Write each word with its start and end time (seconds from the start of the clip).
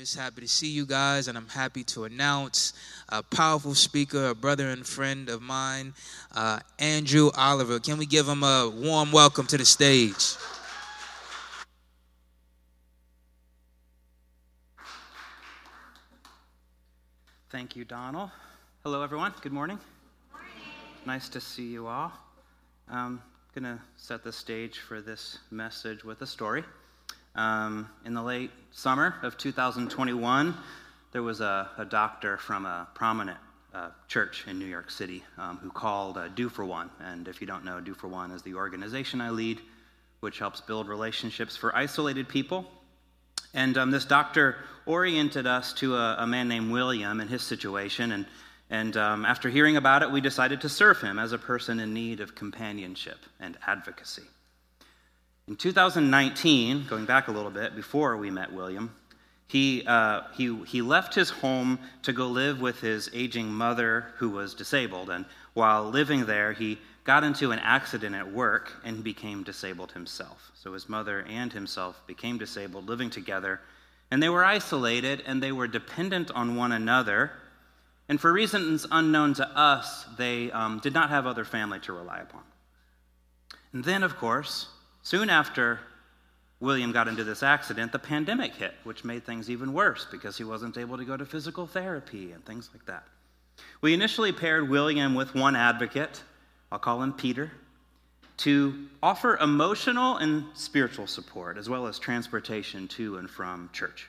just 0.00 0.16
happy 0.16 0.40
to 0.40 0.48
see 0.48 0.70
you 0.70 0.86
guys, 0.86 1.28
and 1.28 1.36
I'm 1.36 1.48
happy 1.48 1.84
to 1.84 2.04
announce 2.04 2.72
a 3.10 3.22
powerful 3.22 3.74
speaker, 3.74 4.28
a 4.28 4.34
brother 4.34 4.70
and 4.70 4.86
friend 4.86 5.28
of 5.28 5.42
mine, 5.42 5.92
uh, 6.34 6.60
Andrew 6.78 7.30
Oliver. 7.36 7.78
Can 7.78 7.98
we 7.98 8.06
give 8.06 8.26
him 8.26 8.42
a 8.42 8.72
warm 8.74 9.12
welcome 9.12 9.46
to 9.48 9.58
the 9.58 9.64
stage? 9.66 10.36
Thank 17.50 17.76
you, 17.76 17.84
Donald. 17.84 18.30
Hello, 18.82 19.02
everyone. 19.02 19.34
Good 19.42 19.52
morning. 19.52 19.78
morning. 20.32 20.50
Nice 21.04 21.28
to 21.28 21.42
see 21.42 21.66
you 21.66 21.88
all. 21.88 22.10
I'm 22.88 23.20
going 23.54 23.64
to 23.64 23.78
set 23.98 24.24
the 24.24 24.32
stage 24.32 24.78
for 24.78 25.02
this 25.02 25.40
message 25.50 26.04
with 26.04 26.22
a 26.22 26.26
story. 26.26 26.64
Um, 27.34 27.88
in 28.04 28.14
the 28.14 28.22
late 28.22 28.50
summer 28.72 29.14
of 29.22 29.38
2021, 29.38 30.54
there 31.12 31.22
was 31.22 31.40
a, 31.40 31.68
a 31.78 31.84
doctor 31.84 32.36
from 32.36 32.66
a 32.66 32.88
prominent 32.94 33.38
uh, 33.72 33.90
church 34.08 34.44
in 34.48 34.58
New 34.58 34.66
York 34.66 34.90
City 34.90 35.22
um, 35.38 35.58
who 35.58 35.70
called 35.70 36.18
uh, 36.18 36.28
Do 36.28 36.48
for 36.48 36.64
One. 36.64 36.90
And 37.00 37.28
if 37.28 37.40
you 37.40 37.46
don't 37.46 37.64
know, 37.64 37.80
Do 37.80 37.94
for 37.94 38.08
One 38.08 38.30
is 38.32 38.42
the 38.42 38.54
organization 38.54 39.20
I 39.20 39.30
lead, 39.30 39.60
which 40.20 40.38
helps 40.38 40.60
build 40.60 40.88
relationships 40.88 41.56
for 41.56 41.74
isolated 41.74 42.28
people. 42.28 42.66
And 43.54 43.76
um, 43.78 43.90
this 43.90 44.04
doctor 44.04 44.56
oriented 44.86 45.46
us 45.46 45.72
to 45.74 45.96
a, 45.96 46.16
a, 46.20 46.26
man 46.26 46.48
named 46.48 46.70
William 46.70 47.20
and 47.20 47.28
his 47.28 47.42
situation. 47.42 48.12
And, 48.12 48.26
and 48.70 48.96
um, 48.96 49.24
after 49.24 49.48
hearing 49.48 49.76
about 49.76 50.02
it, 50.02 50.10
we 50.10 50.20
decided 50.20 50.60
to 50.62 50.68
serve 50.68 51.00
him 51.00 51.18
as 51.18 51.32
a 51.32 51.38
person 51.38 51.80
in 51.80 51.94
need 51.94 52.20
of 52.20 52.34
companionship 52.34 53.18
and 53.38 53.56
advocacy. 53.66 54.22
In 55.48 55.56
2019, 55.56 56.86
going 56.88 57.06
back 57.06 57.28
a 57.28 57.32
little 57.32 57.50
bit, 57.50 57.74
before 57.74 58.16
we 58.16 58.30
met 58.30 58.52
William, 58.52 58.94
he, 59.50 59.82
uh, 59.84 60.22
he, 60.34 60.56
he 60.64 60.80
left 60.80 61.12
his 61.12 61.28
home 61.28 61.80
to 62.02 62.12
go 62.12 62.28
live 62.28 62.60
with 62.60 62.80
his 62.80 63.10
aging 63.12 63.52
mother 63.52 64.12
who 64.18 64.30
was 64.30 64.54
disabled. 64.54 65.10
And 65.10 65.24
while 65.54 65.90
living 65.90 66.26
there, 66.26 66.52
he 66.52 66.78
got 67.02 67.24
into 67.24 67.50
an 67.50 67.58
accident 67.58 68.14
at 68.14 68.30
work 68.30 68.72
and 68.84 69.02
became 69.02 69.42
disabled 69.42 69.90
himself. 69.90 70.52
So 70.54 70.72
his 70.72 70.88
mother 70.88 71.26
and 71.28 71.52
himself 71.52 72.00
became 72.06 72.38
disabled, 72.38 72.88
living 72.88 73.10
together. 73.10 73.60
And 74.12 74.22
they 74.22 74.28
were 74.28 74.44
isolated 74.44 75.24
and 75.26 75.42
they 75.42 75.50
were 75.50 75.66
dependent 75.66 76.30
on 76.30 76.54
one 76.54 76.70
another. 76.70 77.32
And 78.08 78.20
for 78.20 78.32
reasons 78.32 78.86
unknown 78.90 79.34
to 79.34 79.48
us, 79.48 80.04
they 80.16 80.52
um, 80.52 80.78
did 80.78 80.94
not 80.94 81.10
have 81.10 81.26
other 81.26 81.44
family 81.44 81.80
to 81.80 81.92
rely 81.92 82.20
upon. 82.20 82.42
And 83.72 83.82
then, 83.82 84.04
of 84.04 84.16
course, 84.16 84.68
Soon 85.02 85.30
after 85.30 85.80
William 86.60 86.92
got 86.92 87.08
into 87.08 87.24
this 87.24 87.42
accident, 87.42 87.90
the 87.90 87.98
pandemic 87.98 88.54
hit, 88.54 88.74
which 88.84 89.04
made 89.04 89.24
things 89.24 89.48
even 89.48 89.72
worse 89.72 90.06
because 90.10 90.36
he 90.36 90.44
wasn't 90.44 90.76
able 90.76 90.98
to 90.98 91.04
go 91.04 91.16
to 91.16 91.24
physical 91.24 91.66
therapy 91.66 92.32
and 92.32 92.44
things 92.44 92.68
like 92.74 92.84
that. 92.86 93.04
We 93.80 93.94
initially 93.94 94.32
paired 94.32 94.68
William 94.68 95.14
with 95.14 95.34
one 95.34 95.56
advocate, 95.56 96.22
I'll 96.70 96.78
call 96.78 97.02
him 97.02 97.14
Peter, 97.14 97.50
to 98.38 98.88
offer 99.02 99.36
emotional 99.38 100.18
and 100.18 100.44
spiritual 100.54 101.06
support, 101.06 101.58
as 101.58 101.68
well 101.68 101.86
as 101.86 101.98
transportation 101.98 102.88
to 102.88 103.16
and 103.16 103.28
from 103.28 103.70
church. 103.72 104.08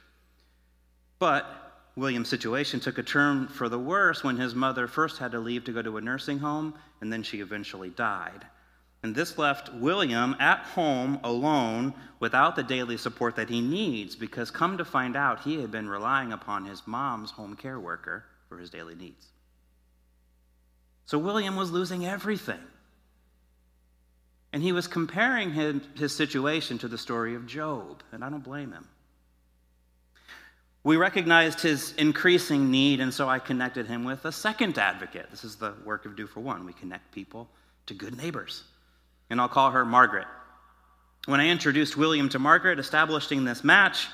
But 1.19 1.45
William's 1.95 2.29
situation 2.29 2.79
took 2.79 2.97
a 2.97 3.03
turn 3.03 3.47
for 3.47 3.67
the 3.67 3.79
worse 3.79 4.23
when 4.23 4.37
his 4.37 4.55
mother 4.55 4.87
first 4.87 5.17
had 5.17 5.31
to 5.31 5.39
leave 5.39 5.65
to 5.65 5.73
go 5.73 5.81
to 5.81 5.97
a 5.97 6.01
nursing 6.01 6.39
home, 6.39 6.73
and 7.01 7.11
then 7.11 7.23
she 7.23 7.41
eventually 7.41 7.89
died. 7.89 8.45
And 9.03 9.15
this 9.15 9.37
left 9.37 9.73
William 9.73 10.35
at 10.39 10.59
home 10.59 11.19
alone 11.23 11.93
without 12.19 12.55
the 12.55 12.63
daily 12.63 12.97
support 12.97 13.35
that 13.35 13.49
he 13.49 13.59
needs 13.59 14.15
because, 14.15 14.51
come 14.51 14.77
to 14.77 14.85
find 14.85 15.15
out, 15.15 15.41
he 15.41 15.59
had 15.59 15.71
been 15.71 15.89
relying 15.89 16.31
upon 16.31 16.65
his 16.65 16.85
mom's 16.85 17.31
home 17.31 17.55
care 17.55 17.79
worker 17.79 18.25
for 18.47 18.59
his 18.59 18.69
daily 18.69 18.93
needs. 18.93 19.27
So 21.05 21.17
William 21.17 21.55
was 21.55 21.71
losing 21.71 22.05
everything. 22.05 22.59
And 24.53 24.61
he 24.61 24.71
was 24.71 24.87
comparing 24.87 25.51
his, 25.51 25.81
his 25.95 26.15
situation 26.15 26.77
to 26.79 26.87
the 26.87 26.97
story 26.97 27.35
of 27.35 27.47
Job, 27.47 28.03
and 28.11 28.23
I 28.23 28.29
don't 28.29 28.43
blame 28.43 28.71
him. 28.71 28.87
We 30.83 30.97
recognized 30.97 31.61
his 31.61 31.93
increasing 31.93 32.69
need, 32.69 32.99
and 32.99 33.13
so 33.13 33.29
I 33.29 33.39
connected 33.39 33.87
him 33.87 34.03
with 34.03 34.25
a 34.25 34.31
second 34.31 34.77
advocate. 34.77 35.31
This 35.31 35.43
is 35.43 35.55
the 35.55 35.73
work 35.85 36.05
of 36.05 36.15
Do 36.15 36.27
for 36.27 36.41
One. 36.41 36.65
We 36.65 36.73
connect 36.73 37.11
people 37.13 37.47
to 37.85 37.93
good 37.93 38.17
neighbors 38.17 38.63
and 39.31 39.39
I'll 39.39 39.47
call 39.47 39.71
her 39.71 39.85
Margaret. 39.85 40.27
When 41.25 41.39
I 41.39 41.47
introduced 41.47 41.95
William 41.95 42.27
to 42.29 42.39
Margaret, 42.39 42.79
establishing 42.79 43.45
this 43.45 43.63
match, 43.63 44.07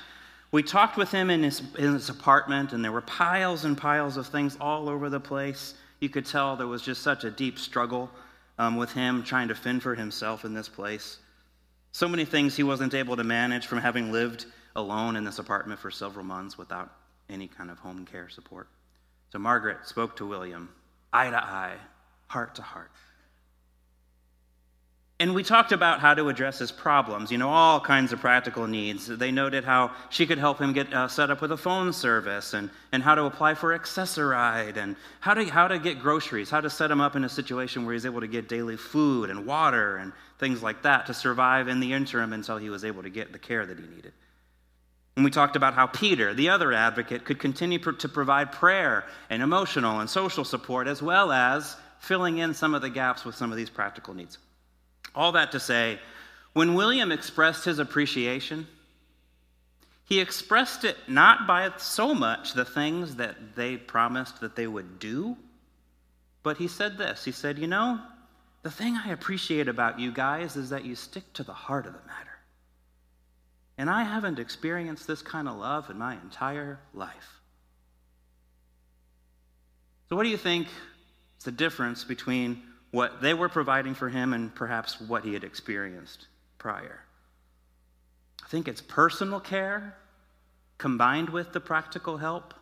we 0.52 0.62
talked 0.62 0.96
with 0.96 1.10
him 1.10 1.28
in 1.28 1.42
his, 1.42 1.60
in 1.76 1.92
his 1.94 2.08
apartment, 2.08 2.72
and 2.72 2.84
there 2.84 2.92
were 2.92 3.02
piles 3.02 3.64
and 3.64 3.76
piles 3.76 4.16
of 4.16 4.28
things 4.28 4.56
all 4.60 4.88
over 4.88 5.10
the 5.10 5.18
place. 5.20 5.74
You 6.00 6.08
could 6.08 6.24
tell 6.24 6.56
there 6.56 6.68
was 6.68 6.82
just 6.82 7.02
such 7.02 7.24
a 7.24 7.30
deep 7.30 7.58
struggle 7.58 8.10
um, 8.58 8.76
with 8.76 8.92
him 8.92 9.24
trying 9.24 9.48
to 9.48 9.54
fend 9.54 9.82
for 9.82 9.94
himself 9.94 10.44
in 10.44 10.54
this 10.54 10.68
place. 10.68 11.18
So 11.90 12.08
many 12.08 12.24
things 12.24 12.56
he 12.56 12.62
wasn't 12.62 12.94
able 12.94 13.16
to 13.16 13.24
manage 13.24 13.66
from 13.66 13.78
having 13.78 14.12
lived 14.12 14.46
alone 14.76 15.16
in 15.16 15.24
this 15.24 15.40
apartment 15.40 15.80
for 15.80 15.90
several 15.90 16.24
months 16.24 16.56
without 16.56 16.92
any 17.28 17.48
kind 17.48 17.70
of 17.70 17.78
home 17.80 18.06
care 18.06 18.28
support. 18.28 18.68
So 19.30 19.40
Margaret 19.40 19.78
spoke 19.84 20.16
to 20.18 20.26
William, 20.26 20.68
eye 21.12 21.30
to 21.30 21.42
eye, 21.42 21.76
heart 22.28 22.54
to 22.54 22.62
heart. 22.62 22.92
And 25.20 25.34
we 25.34 25.42
talked 25.42 25.72
about 25.72 25.98
how 25.98 26.14
to 26.14 26.28
address 26.28 26.60
his 26.60 26.70
problems, 26.70 27.32
you 27.32 27.38
know, 27.38 27.48
all 27.50 27.80
kinds 27.80 28.12
of 28.12 28.20
practical 28.20 28.68
needs. 28.68 29.08
They 29.08 29.32
noted 29.32 29.64
how 29.64 29.90
she 30.10 30.26
could 30.26 30.38
help 30.38 30.60
him 30.60 30.72
get 30.72 30.94
uh, 30.94 31.08
set 31.08 31.28
up 31.28 31.40
with 31.40 31.50
a 31.50 31.56
phone 31.56 31.92
service 31.92 32.54
and, 32.54 32.70
and 32.92 33.02
how 33.02 33.16
to 33.16 33.24
apply 33.24 33.54
for 33.54 33.74
Access-a-Ride 33.74 34.76
and 34.76 34.94
how 35.18 35.34
to, 35.34 35.44
how 35.46 35.66
to 35.66 35.80
get 35.80 35.98
groceries, 35.98 36.50
how 36.50 36.60
to 36.60 36.70
set 36.70 36.88
him 36.88 37.00
up 37.00 37.16
in 37.16 37.24
a 37.24 37.28
situation 37.28 37.84
where 37.84 37.94
he's 37.94 38.06
able 38.06 38.20
to 38.20 38.28
get 38.28 38.48
daily 38.48 38.76
food 38.76 39.28
and 39.28 39.44
water 39.44 39.96
and 39.96 40.12
things 40.38 40.62
like 40.62 40.82
that 40.82 41.06
to 41.06 41.14
survive 41.14 41.66
in 41.66 41.80
the 41.80 41.92
interim 41.92 42.32
until 42.32 42.56
he 42.56 42.70
was 42.70 42.84
able 42.84 43.02
to 43.02 43.10
get 43.10 43.32
the 43.32 43.40
care 43.40 43.66
that 43.66 43.76
he 43.76 43.86
needed. 43.88 44.12
And 45.16 45.24
we 45.24 45.32
talked 45.32 45.56
about 45.56 45.74
how 45.74 45.88
Peter, 45.88 46.32
the 46.32 46.50
other 46.50 46.72
advocate, 46.72 47.24
could 47.24 47.40
continue 47.40 47.80
to 47.80 48.08
provide 48.08 48.52
prayer 48.52 49.04
and 49.30 49.42
emotional 49.42 49.98
and 49.98 50.08
social 50.08 50.44
support 50.44 50.86
as 50.86 51.02
well 51.02 51.32
as 51.32 51.74
filling 51.98 52.38
in 52.38 52.54
some 52.54 52.72
of 52.72 52.82
the 52.82 52.90
gaps 52.90 53.24
with 53.24 53.34
some 53.34 53.50
of 53.50 53.56
these 53.56 53.68
practical 53.68 54.14
needs. 54.14 54.38
All 55.18 55.32
that 55.32 55.50
to 55.50 55.58
say, 55.58 55.98
when 56.52 56.74
William 56.74 57.10
expressed 57.10 57.64
his 57.64 57.80
appreciation, 57.80 58.68
he 60.04 60.20
expressed 60.20 60.84
it 60.84 60.96
not 61.08 61.44
by 61.44 61.68
so 61.76 62.14
much 62.14 62.52
the 62.52 62.64
things 62.64 63.16
that 63.16 63.56
they 63.56 63.76
promised 63.76 64.40
that 64.40 64.54
they 64.54 64.68
would 64.68 65.00
do, 65.00 65.36
but 66.44 66.56
he 66.56 66.68
said 66.68 66.98
this. 66.98 67.24
He 67.24 67.32
said, 67.32 67.58
You 67.58 67.66
know, 67.66 67.98
the 68.62 68.70
thing 68.70 68.96
I 68.96 69.10
appreciate 69.10 69.66
about 69.66 69.98
you 69.98 70.12
guys 70.12 70.54
is 70.54 70.70
that 70.70 70.84
you 70.84 70.94
stick 70.94 71.32
to 71.32 71.42
the 71.42 71.52
heart 71.52 71.86
of 71.86 71.94
the 71.94 72.06
matter. 72.06 72.38
And 73.76 73.90
I 73.90 74.04
haven't 74.04 74.38
experienced 74.38 75.08
this 75.08 75.20
kind 75.20 75.48
of 75.48 75.56
love 75.56 75.90
in 75.90 75.98
my 75.98 76.14
entire 76.14 76.78
life. 76.94 77.40
So, 80.08 80.14
what 80.14 80.22
do 80.22 80.28
you 80.28 80.36
think 80.36 80.68
is 81.38 81.44
the 81.44 81.50
difference 81.50 82.04
between 82.04 82.62
what 82.90 83.20
they 83.20 83.34
were 83.34 83.48
providing 83.48 83.94
for 83.94 84.08
him 84.08 84.32
and 84.32 84.54
perhaps 84.54 85.00
what 85.00 85.24
he 85.24 85.34
had 85.34 85.44
experienced 85.44 86.26
prior. 86.58 87.00
I 88.42 88.48
think 88.48 88.68
it's 88.68 88.80
personal 88.80 89.40
care 89.40 89.94
combined 90.78 91.28
with 91.28 91.52
the 91.52 91.60
practical 91.60 92.16
help, 92.16 92.54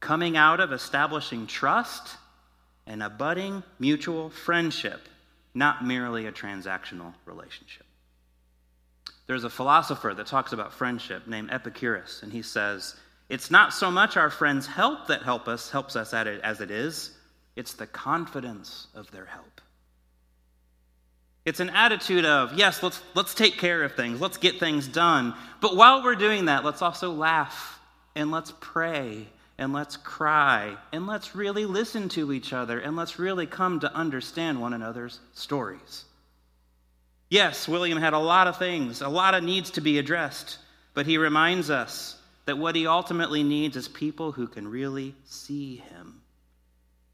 coming 0.00 0.36
out 0.36 0.60
of 0.60 0.72
establishing 0.72 1.46
trust 1.46 2.16
and 2.86 3.02
a 3.02 3.08
budding 3.08 3.62
mutual 3.78 4.30
friendship, 4.30 5.08
not 5.54 5.84
merely 5.84 6.26
a 6.26 6.32
transactional 6.32 7.14
relationship. 7.24 7.86
There's 9.26 9.44
a 9.44 9.50
philosopher 9.50 10.12
that 10.14 10.26
talks 10.26 10.52
about 10.52 10.72
friendship 10.72 11.26
named 11.26 11.50
Epicurus, 11.50 12.22
and 12.22 12.32
he 12.32 12.42
says, 12.42 12.94
It's 13.28 13.50
not 13.50 13.72
so 13.72 13.90
much 13.90 14.16
our 14.16 14.30
friends' 14.30 14.66
help 14.66 15.08
that 15.08 15.22
help 15.22 15.48
us, 15.48 15.70
helps 15.70 15.96
us 15.96 16.14
at 16.14 16.26
it 16.26 16.40
as 16.42 16.60
it 16.60 16.70
is, 16.70 17.15
it's 17.56 17.72
the 17.72 17.86
confidence 17.86 18.86
of 18.94 19.10
their 19.10 19.24
help. 19.24 19.60
It's 21.46 21.60
an 21.60 21.70
attitude 21.70 22.26
of, 22.26 22.54
yes, 22.54 22.82
let's, 22.82 23.00
let's 23.14 23.32
take 23.32 23.56
care 23.56 23.82
of 23.82 23.94
things, 23.94 24.20
let's 24.20 24.36
get 24.36 24.60
things 24.60 24.86
done. 24.86 25.32
But 25.60 25.76
while 25.76 26.02
we're 26.02 26.16
doing 26.16 26.46
that, 26.46 26.64
let's 26.64 26.82
also 26.82 27.12
laugh 27.12 27.80
and 28.14 28.30
let's 28.30 28.52
pray 28.60 29.28
and 29.56 29.72
let's 29.72 29.96
cry 29.96 30.76
and 30.92 31.06
let's 31.06 31.34
really 31.34 31.64
listen 31.64 32.08
to 32.10 32.32
each 32.32 32.52
other 32.52 32.80
and 32.80 32.96
let's 32.96 33.18
really 33.18 33.46
come 33.46 33.80
to 33.80 33.94
understand 33.94 34.60
one 34.60 34.72
another's 34.72 35.20
stories. 35.34 36.04
Yes, 37.30 37.66
William 37.66 37.98
had 37.98 38.12
a 38.12 38.18
lot 38.18 38.48
of 38.48 38.58
things, 38.58 39.00
a 39.00 39.08
lot 39.08 39.34
of 39.34 39.42
needs 39.42 39.70
to 39.72 39.80
be 39.80 39.98
addressed, 39.98 40.58
but 40.94 41.06
he 41.06 41.16
reminds 41.16 41.70
us 41.70 42.18
that 42.44 42.58
what 42.58 42.76
he 42.76 42.86
ultimately 42.86 43.42
needs 43.42 43.76
is 43.76 43.88
people 43.88 44.32
who 44.32 44.46
can 44.46 44.68
really 44.68 45.14
see 45.24 45.76
him 45.76 46.15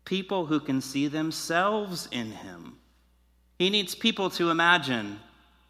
people 0.05 0.47
who 0.47 0.61
can 0.61 0.81
see 0.81 1.09
themselves 1.09 2.09
in 2.11 2.33
him. 2.33 2.79
He 3.59 3.71
needs 3.71 3.95
people 3.95 4.31
to 4.31 4.51
imagine 4.51 5.21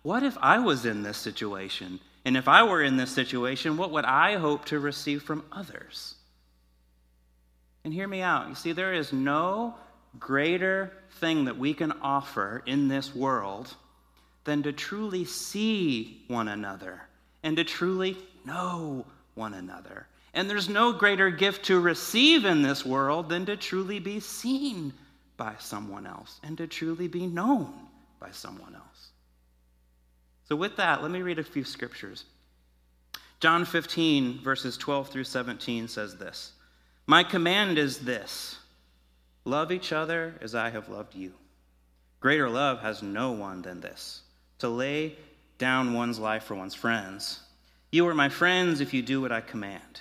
what 0.02 0.23
if 0.23 0.37
I 0.40 0.58
was 0.58 0.84
in 0.84 1.02
this 1.02 1.19
situation 1.19 2.00
And 2.25 2.37
if 2.37 2.49
I 2.49 2.62
were 2.62 2.82
in 2.82 2.96
this 2.96 3.11
situation, 3.11 3.76
what 3.76 3.90
would 3.90 4.05
I 4.05 4.37
hope 4.37 4.67
to 4.67 4.79
receive 4.79 5.23
from 5.23 5.44
others? 5.50 6.14
And 7.84 7.93
hear 7.93 8.06
me 8.06 8.23
out. 8.23 8.49
You 8.49 8.55
see, 8.55 8.73
there 8.73 8.93
is 8.93 9.12
no 9.12 9.75
greater 10.19 10.93
thing 11.19 11.46
that 11.46 11.58
we 11.58 11.75
can 11.75 11.93
offer 12.00 12.62
in 12.64 12.87
this 12.88 13.14
world 13.14 13.75
than 14.44 14.62
to 14.62 14.73
truly 14.73 15.25
see 15.25 16.23
one 16.29 16.49
another 16.49 17.02
and 17.43 17.56
to 17.56 17.64
truly 17.64 18.17
know 18.44 19.05
one 19.34 19.55
another. 19.55 20.06
And 20.34 20.49
there's 20.49 20.69
no 20.69 20.93
greater 20.93 21.31
gift 21.31 21.67
to 21.67 21.81
receive 21.81 22.44
in 22.44 22.62
this 22.62 22.87
world 22.87 23.29
than 23.29 23.44
to 23.46 23.56
truly 23.56 23.99
be 23.99 24.20
seen 24.20 24.93
by 25.37 25.55
someone 25.58 26.06
else 26.06 26.40
and 26.43 26.56
to 26.58 26.67
truly 26.67 27.08
be 27.08 27.26
known 27.26 27.73
by 28.19 28.31
someone 28.31 28.75
else. 28.75 29.08
So, 30.49 30.56
with 30.56 30.76
that, 30.76 31.02
let 31.02 31.11
me 31.11 31.23
read 31.23 31.38
a 31.38 31.44
few 31.44 31.64
scriptures. 31.64 32.25
John 33.40 33.64
15, 33.64 34.40
verses 34.43 34.76
12 34.76 35.08
through 35.08 35.25
17 35.25 35.88
says 35.88 36.17
this 36.17 36.52
My 37.06 37.25
command 37.25 37.76
is 37.76 37.99
this 37.99 38.56
love 39.44 39.73
each 39.73 39.93
other 39.93 40.34
as 40.40 40.55
I 40.55 40.70
have 40.70 40.88
loved 40.88 41.14
you. 41.14 41.32
Greater 42.20 42.49
love 42.49 42.81
has 42.81 43.02
no 43.02 43.32
one 43.32 43.62
than 43.62 43.81
this 43.81 44.23
to 44.61 44.69
lay 44.69 45.17
down 45.58 45.93
one's 45.93 46.20
life 46.20 46.44
for 46.44 46.55
one's 46.55 46.75
friends. 46.75 47.40
You 47.90 48.06
are 48.06 48.14
my 48.14 48.29
friends 48.29 48.81
if 48.81 48.94
you 48.94 49.02
do 49.02 49.20
what 49.20 49.32
I 49.32 49.40
command. 49.40 50.00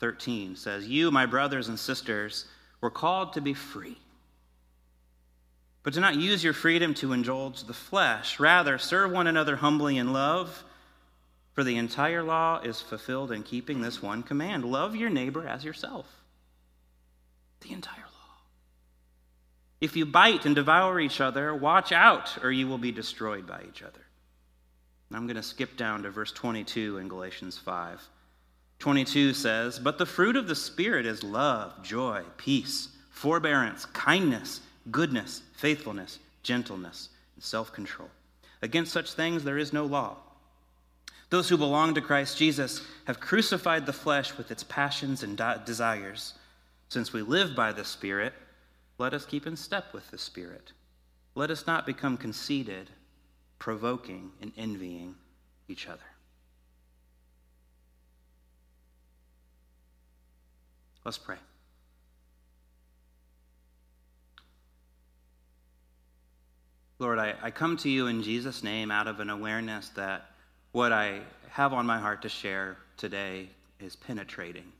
13 0.00 0.56
says, 0.56 0.86
You, 0.86 1.10
my 1.10 1.26
brothers 1.26 1.68
and 1.68 1.78
sisters, 1.78 2.46
were 2.80 2.90
called 2.90 3.32
to 3.32 3.40
be 3.40 3.54
free. 3.54 3.98
But 5.82 5.94
do 5.94 6.00
not 6.00 6.16
use 6.16 6.44
your 6.44 6.52
freedom 6.52 6.94
to 6.94 7.12
indulge 7.12 7.64
the 7.64 7.72
flesh. 7.72 8.38
Rather, 8.38 8.78
serve 8.78 9.10
one 9.10 9.26
another 9.26 9.56
humbly 9.56 9.96
in 9.96 10.12
love. 10.12 10.64
For 11.54 11.64
the 11.64 11.76
entire 11.76 12.22
law 12.22 12.60
is 12.60 12.80
fulfilled 12.80 13.32
in 13.32 13.42
keeping 13.42 13.80
this 13.80 14.02
one 14.02 14.22
command 14.22 14.64
love 14.64 14.94
your 14.94 15.10
neighbor 15.10 15.46
as 15.46 15.64
yourself. 15.64 16.06
The 17.62 17.72
entire 17.72 18.02
law. 18.02 18.36
If 19.80 19.96
you 19.96 20.06
bite 20.06 20.46
and 20.46 20.54
devour 20.54 21.00
each 21.00 21.20
other, 21.20 21.54
watch 21.54 21.90
out, 21.90 22.38
or 22.44 22.52
you 22.52 22.68
will 22.68 22.78
be 22.78 22.92
destroyed 22.92 23.46
by 23.46 23.62
each 23.68 23.82
other. 23.82 24.04
I'm 25.12 25.26
going 25.26 25.36
to 25.36 25.42
skip 25.42 25.76
down 25.76 26.02
to 26.02 26.10
verse 26.10 26.32
22 26.32 26.98
in 26.98 27.08
Galatians 27.08 27.56
5. 27.56 28.06
22 28.78 29.34
says, 29.34 29.78
But 29.78 29.98
the 29.98 30.06
fruit 30.06 30.36
of 30.36 30.46
the 30.46 30.54
Spirit 30.54 31.04
is 31.06 31.24
love, 31.24 31.82
joy, 31.82 32.22
peace, 32.36 32.88
forbearance, 33.10 33.86
kindness, 33.86 34.60
goodness, 34.90 35.42
faithfulness, 35.56 36.18
gentleness, 36.42 37.08
and 37.34 37.42
self 37.42 37.72
control. 37.72 38.08
Against 38.62 38.92
such 38.92 39.12
things 39.12 39.44
there 39.44 39.58
is 39.58 39.72
no 39.72 39.84
law. 39.84 40.16
Those 41.30 41.48
who 41.48 41.58
belong 41.58 41.94
to 41.94 42.00
Christ 42.00 42.38
Jesus 42.38 42.82
have 43.06 43.20
crucified 43.20 43.84
the 43.84 43.92
flesh 43.92 44.36
with 44.36 44.50
its 44.50 44.64
passions 44.64 45.22
and 45.22 45.40
desires. 45.66 46.34
Since 46.88 47.12
we 47.12 47.22
live 47.22 47.54
by 47.54 47.72
the 47.72 47.84
Spirit, 47.84 48.32
let 48.96 49.12
us 49.12 49.26
keep 49.26 49.46
in 49.46 49.56
step 49.56 49.92
with 49.92 50.10
the 50.10 50.18
Spirit. 50.18 50.72
Let 51.34 51.50
us 51.50 51.66
not 51.66 51.84
become 51.84 52.16
conceited, 52.16 52.90
provoking, 53.58 54.32
and 54.40 54.52
envying 54.56 55.16
each 55.68 55.86
other. 55.86 56.00
Let's 61.08 61.16
pray. 61.16 61.36
Lord, 66.98 67.18
I, 67.18 67.32
I 67.40 67.50
come 67.50 67.78
to 67.78 67.88
you 67.88 68.08
in 68.08 68.22
Jesus' 68.22 68.62
name 68.62 68.90
out 68.90 69.06
of 69.06 69.18
an 69.18 69.30
awareness 69.30 69.88
that 69.96 70.26
what 70.72 70.92
I 70.92 71.20
have 71.48 71.72
on 71.72 71.86
my 71.86 71.98
heart 71.98 72.20
to 72.20 72.28
share 72.28 72.76
today 72.98 73.48
is 73.80 73.96
penetrating 73.96 74.70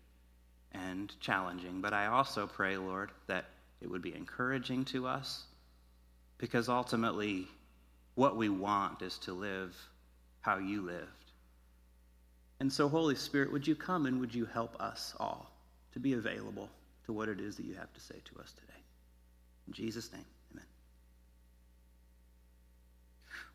and 0.72 1.18
challenging. 1.18 1.80
But 1.80 1.94
I 1.94 2.08
also 2.08 2.46
pray, 2.46 2.76
Lord, 2.76 3.10
that 3.26 3.46
it 3.80 3.90
would 3.90 4.02
be 4.02 4.14
encouraging 4.14 4.84
to 4.84 5.06
us 5.06 5.44
because 6.36 6.68
ultimately 6.68 7.46
what 8.16 8.36
we 8.36 8.50
want 8.50 9.00
is 9.00 9.16
to 9.20 9.32
live 9.32 9.74
how 10.42 10.58
you 10.58 10.82
lived. 10.82 11.32
And 12.60 12.70
so, 12.70 12.86
Holy 12.86 13.14
Spirit, 13.14 13.50
would 13.50 13.66
you 13.66 13.74
come 13.74 14.04
and 14.04 14.20
would 14.20 14.34
you 14.34 14.44
help 14.44 14.78
us 14.78 15.14
all? 15.18 15.54
To 15.92 15.98
be 15.98 16.12
available 16.14 16.68
to 17.06 17.12
what 17.12 17.28
it 17.28 17.40
is 17.40 17.56
that 17.56 17.64
you 17.64 17.74
have 17.74 17.92
to 17.94 18.00
say 18.00 18.16
to 18.24 18.40
us 18.40 18.52
today. 18.52 18.78
In 19.66 19.72
Jesus' 19.72 20.12
name, 20.12 20.24
amen. 20.52 20.66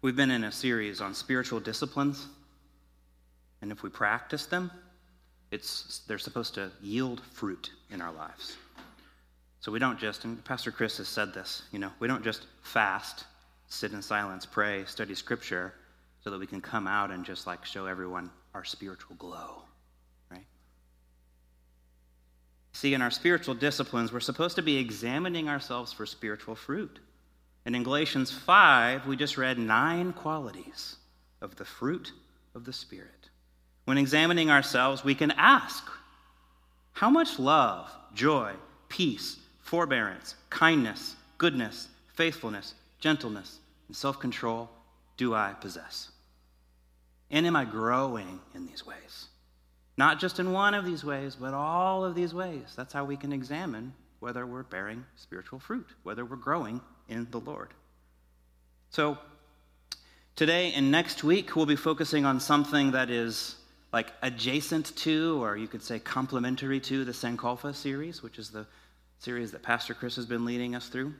We've 0.01 0.15
been 0.15 0.31
in 0.31 0.43
a 0.43 0.51
series 0.51 1.01
on 1.01 1.13
spiritual 1.13 1.59
disciplines, 1.59 2.27
and 3.61 3.71
if 3.71 3.83
we 3.83 3.89
practice 3.89 4.45
them, 4.45 4.71
it's, 5.51 6.01
they're 6.07 6.17
supposed 6.17 6.55
to 6.55 6.71
yield 6.81 7.21
fruit 7.33 7.69
in 7.91 8.01
our 8.01 8.11
lives. 8.11 8.57
So 9.59 9.71
we 9.71 9.79
don't 9.79 9.99
just, 9.99 10.25
and 10.25 10.43
Pastor 10.43 10.71
Chris 10.71 10.97
has 10.97 11.07
said 11.07 11.33
this, 11.33 11.63
you 11.71 11.79
know, 11.79 11.91
we 11.99 12.07
don't 12.07 12.23
just 12.23 12.47
fast, 12.63 13.25
sit 13.67 13.93
in 13.93 14.01
silence, 14.01 14.45
pray, 14.45 14.83
study 14.85 15.15
scripture, 15.15 15.73
so 16.23 16.29
that 16.29 16.39
we 16.39 16.47
can 16.47 16.59
come 16.59 16.87
out 16.87 17.11
and 17.11 17.23
just 17.23 17.47
like 17.47 17.63
show 17.65 17.85
everyone 17.85 18.29
our 18.53 18.63
spiritual 18.63 19.15
glow. 19.17 19.61
See, 22.73 22.93
in 22.93 23.01
our 23.01 23.11
spiritual 23.11 23.53
disciplines, 23.53 24.11
we're 24.11 24.19
supposed 24.19 24.55
to 24.55 24.61
be 24.61 24.77
examining 24.77 25.47
ourselves 25.47 25.93
for 25.93 26.05
spiritual 26.05 26.55
fruit. 26.55 26.99
And 27.65 27.75
in 27.75 27.83
Galatians 27.83 28.31
5, 28.31 29.07
we 29.07 29.15
just 29.15 29.37
read 29.37 29.57
nine 29.57 30.11
qualities 30.11 30.97
of 31.41 31.55
the 31.55 31.65
fruit 31.65 32.11
of 32.55 32.65
the 32.65 32.73
Spirit. 32.73 33.29
When 33.85 33.97
examining 33.97 34.49
ourselves, 34.49 35.03
we 35.03 35.15
can 35.15 35.31
ask 35.31 35.83
how 36.93 37.09
much 37.09 37.39
love, 37.39 37.91
joy, 38.13 38.53
peace, 38.89 39.37
forbearance, 39.61 40.35
kindness, 40.49 41.15
goodness, 41.37 41.87
faithfulness, 42.15 42.73
gentleness, 42.99 43.59
and 43.87 43.95
self 43.95 44.19
control 44.19 44.69
do 45.17 45.35
I 45.35 45.53
possess? 45.53 46.09
And 47.29 47.45
am 47.45 47.55
I 47.55 47.65
growing 47.65 48.39
in 48.55 48.65
these 48.65 48.85
ways? 48.85 49.27
Not 49.97 50.19
just 50.19 50.39
in 50.39 50.51
one 50.51 50.73
of 50.73 50.85
these 50.85 51.03
ways, 51.03 51.35
but 51.35 51.53
all 51.53 52.03
of 52.03 52.15
these 52.15 52.33
ways. 52.33 52.73
That's 52.75 52.93
how 52.93 53.05
we 53.05 53.15
can 53.15 53.31
examine 53.31 53.93
whether 54.19 54.45
we're 54.45 54.63
bearing 54.63 55.05
spiritual 55.15 55.59
fruit, 55.59 55.87
whether 56.03 56.25
we're 56.25 56.35
growing 56.35 56.81
in 57.09 57.27
the 57.29 57.39
Lord. 57.39 57.69
So, 58.89 59.17
today 60.35 60.73
and 60.73 60.91
next 60.91 61.23
week, 61.23 61.55
we'll 61.55 61.65
be 61.65 61.75
focusing 61.75 62.25
on 62.25 62.39
something 62.39 62.91
that 62.91 63.09
is 63.09 63.55
like 63.91 64.11
adjacent 64.21 64.95
to, 64.97 65.43
or 65.43 65.55
you 65.55 65.67
could 65.67 65.83
say 65.83 65.99
complementary 65.99 66.79
to, 66.79 67.05
the 67.05 67.11
Sankofa 67.11 67.75
series, 67.75 68.23
which 68.23 68.39
is 68.39 68.49
the 68.49 68.65
series 69.19 69.51
that 69.51 69.61
Pastor 69.61 69.93
Chris 69.93 70.15
has 70.15 70.25
been 70.25 70.45
leading 70.45 70.73
us 70.73 70.89
through. 70.89 71.13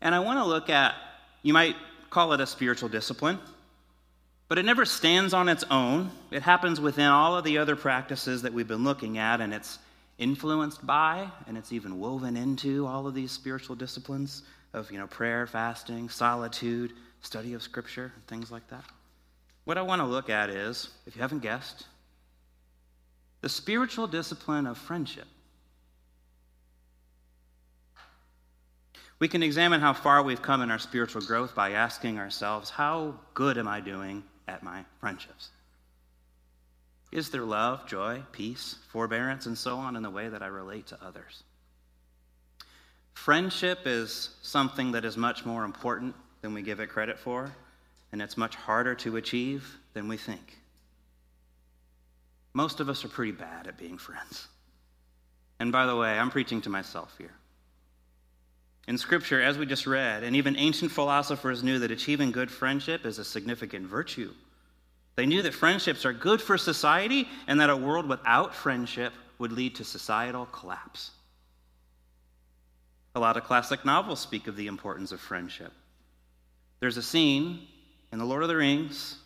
And 0.00 0.14
I 0.14 0.20
want 0.20 0.38
to 0.38 0.44
look 0.44 0.70
at, 0.70 0.94
you 1.42 1.52
might 1.52 1.76
call 2.08 2.32
it 2.32 2.40
a 2.40 2.46
spiritual 2.46 2.88
discipline. 2.88 3.38
But 4.48 4.58
it 4.58 4.64
never 4.64 4.84
stands 4.84 5.32
on 5.32 5.48
its 5.48 5.64
own. 5.70 6.10
It 6.30 6.42
happens 6.42 6.80
within 6.80 7.06
all 7.06 7.36
of 7.36 7.44
the 7.44 7.58
other 7.58 7.76
practices 7.76 8.42
that 8.42 8.52
we've 8.52 8.68
been 8.68 8.84
looking 8.84 9.16
at, 9.18 9.40
and 9.40 9.54
it's 9.54 9.78
influenced 10.18 10.86
by, 10.86 11.28
and 11.46 11.56
it's 11.56 11.72
even 11.72 11.98
woven 11.98 12.36
into 12.36 12.86
all 12.86 13.06
of 13.06 13.14
these 13.14 13.32
spiritual 13.32 13.74
disciplines 13.74 14.42
of, 14.74 14.90
you 14.92 14.98
know, 14.98 15.06
prayer, 15.06 15.46
fasting, 15.46 16.08
solitude, 16.08 16.92
study 17.22 17.54
of 17.54 17.62
scripture, 17.62 18.12
and 18.14 18.26
things 18.26 18.50
like 18.50 18.68
that. 18.68 18.84
What 19.64 19.78
I 19.78 19.82
want 19.82 20.00
to 20.00 20.06
look 20.06 20.28
at 20.28 20.50
is, 20.50 20.90
if 21.06 21.16
you 21.16 21.22
haven't 21.22 21.42
guessed, 21.42 21.86
the 23.40 23.48
spiritual 23.48 24.06
discipline 24.06 24.66
of 24.66 24.76
friendship. 24.76 25.26
We 29.18 29.28
can 29.28 29.42
examine 29.42 29.80
how 29.80 29.94
far 29.94 30.22
we've 30.22 30.42
come 30.42 30.60
in 30.60 30.70
our 30.70 30.78
spiritual 30.78 31.22
growth 31.22 31.54
by 31.54 31.72
asking 31.72 32.18
ourselves, 32.18 32.68
how 32.68 33.14
good 33.32 33.56
am 33.56 33.66
I 33.66 33.80
doing 33.80 34.22
at 34.48 34.62
my 34.62 34.84
friendships? 35.00 35.50
Is 37.12 37.30
there 37.30 37.44
love, 37.44 37.86
joy, 37.86 38.22
peace, 38.32 38.76
forbearance, 38.90 39.46
and 39.46 39.56
so 39.56 39.76
on 39.76 39.94
in 39.96 40.02
the 40.02 40.10
way 40.10 40.28
that 40.28 40.42
I 40.42 40.46
relate 40.46 40.88
to 40.88 40.98
others? 41.04 41.44
Friendship 43.12 43.80
is 43.86 44.30
something 44.42 44.92
that 44.92 45.04
is 45.04 45.16
much 45.16 45.44
more 45.46 45.64
important 45.64 46.16
than 46.40 46.52
we 46.54 46.62
give 46.62 46.80
it 46.80 46.88
credit 46.88 47.18
for, 47.18 47.52
and 48.10 48.20
it's 48.20 48.36
much 48.36 48.56
harder 48.56 48.94
to 48.96 49.16
achieve 49.16 49.78
than 49.92 50.08
we 50.08 50.16
think. 50.16 50.58
most 52.54 52.78
of 52.80 52.88
us 52.88 53.04
are 53.04 53.08
pretty 53.08 53.32
bad 53.32 53.66
at 53.66 53.76
being 53.76 53.98
friends. 53.98 54.46
And 55.58 55.72
by 55.72 55.86
the 55.86 55.96
way, 55.96 56.18
I'm 56.18 56.30
preaching 56.30 56.60
to 56.62 56.70
myself 56.70 57.14
here. 57.18 57.32
In 58.86 58.98
Scripture, 58.98 59.40
as 59.40 59.56
we 59.56 59.64
just 59.64 59.86
read, 59.86 60.24
and 60.24 60.36
even 60.36 60.56
ancient 60.56 60.90
philosophers 60.90 61.62
knew 61.62 61.78
that 61.78 61.90
achieving 61.90 62.32
good 62.32 62.50
friendship 62.50 63.06
is 63.06 63.18
a 63.18 63.24
significant 63.24 63.86
virtue. 63.86 64.32
They 65.16 65.26
knew 65.26 65.42
that 65.42 65.54
friendships 65.54 66.04
are 66.04 66.12
good 66.12 66.42
for 66.42 66.58
society 66.58 67.28
and 67.46 67.60
that 67.60 67.70
a 67.70 67.76
world 67.76 68.06
without 68.06 68.54
friendship 68.54 69.12
would 69.38 69.52
lead 69.52 69.74
to 69.76 69.84
societal 69.84 70.46
collapse. 70.46 71.12
A 73.14 73.20
lot 73.20 73.36
of 73.36 73.44
classic 73.44 73.84
novels 73.84 74.20
speak 74.20 74.48
of 74.48 74.56
the 74.56 74.66
importance 74.66 75.12
of 75.12 75.20
friendship. 75.20 75.72
There's 76.80 76.96
a 76.96 77.02
scene 77.02 77.66
in 78.12 78.18
The 78.18 78.24
Lord 78.24 78.42
of 78.42 78.48
the 78.48 78.56
Rings 78.56 79.18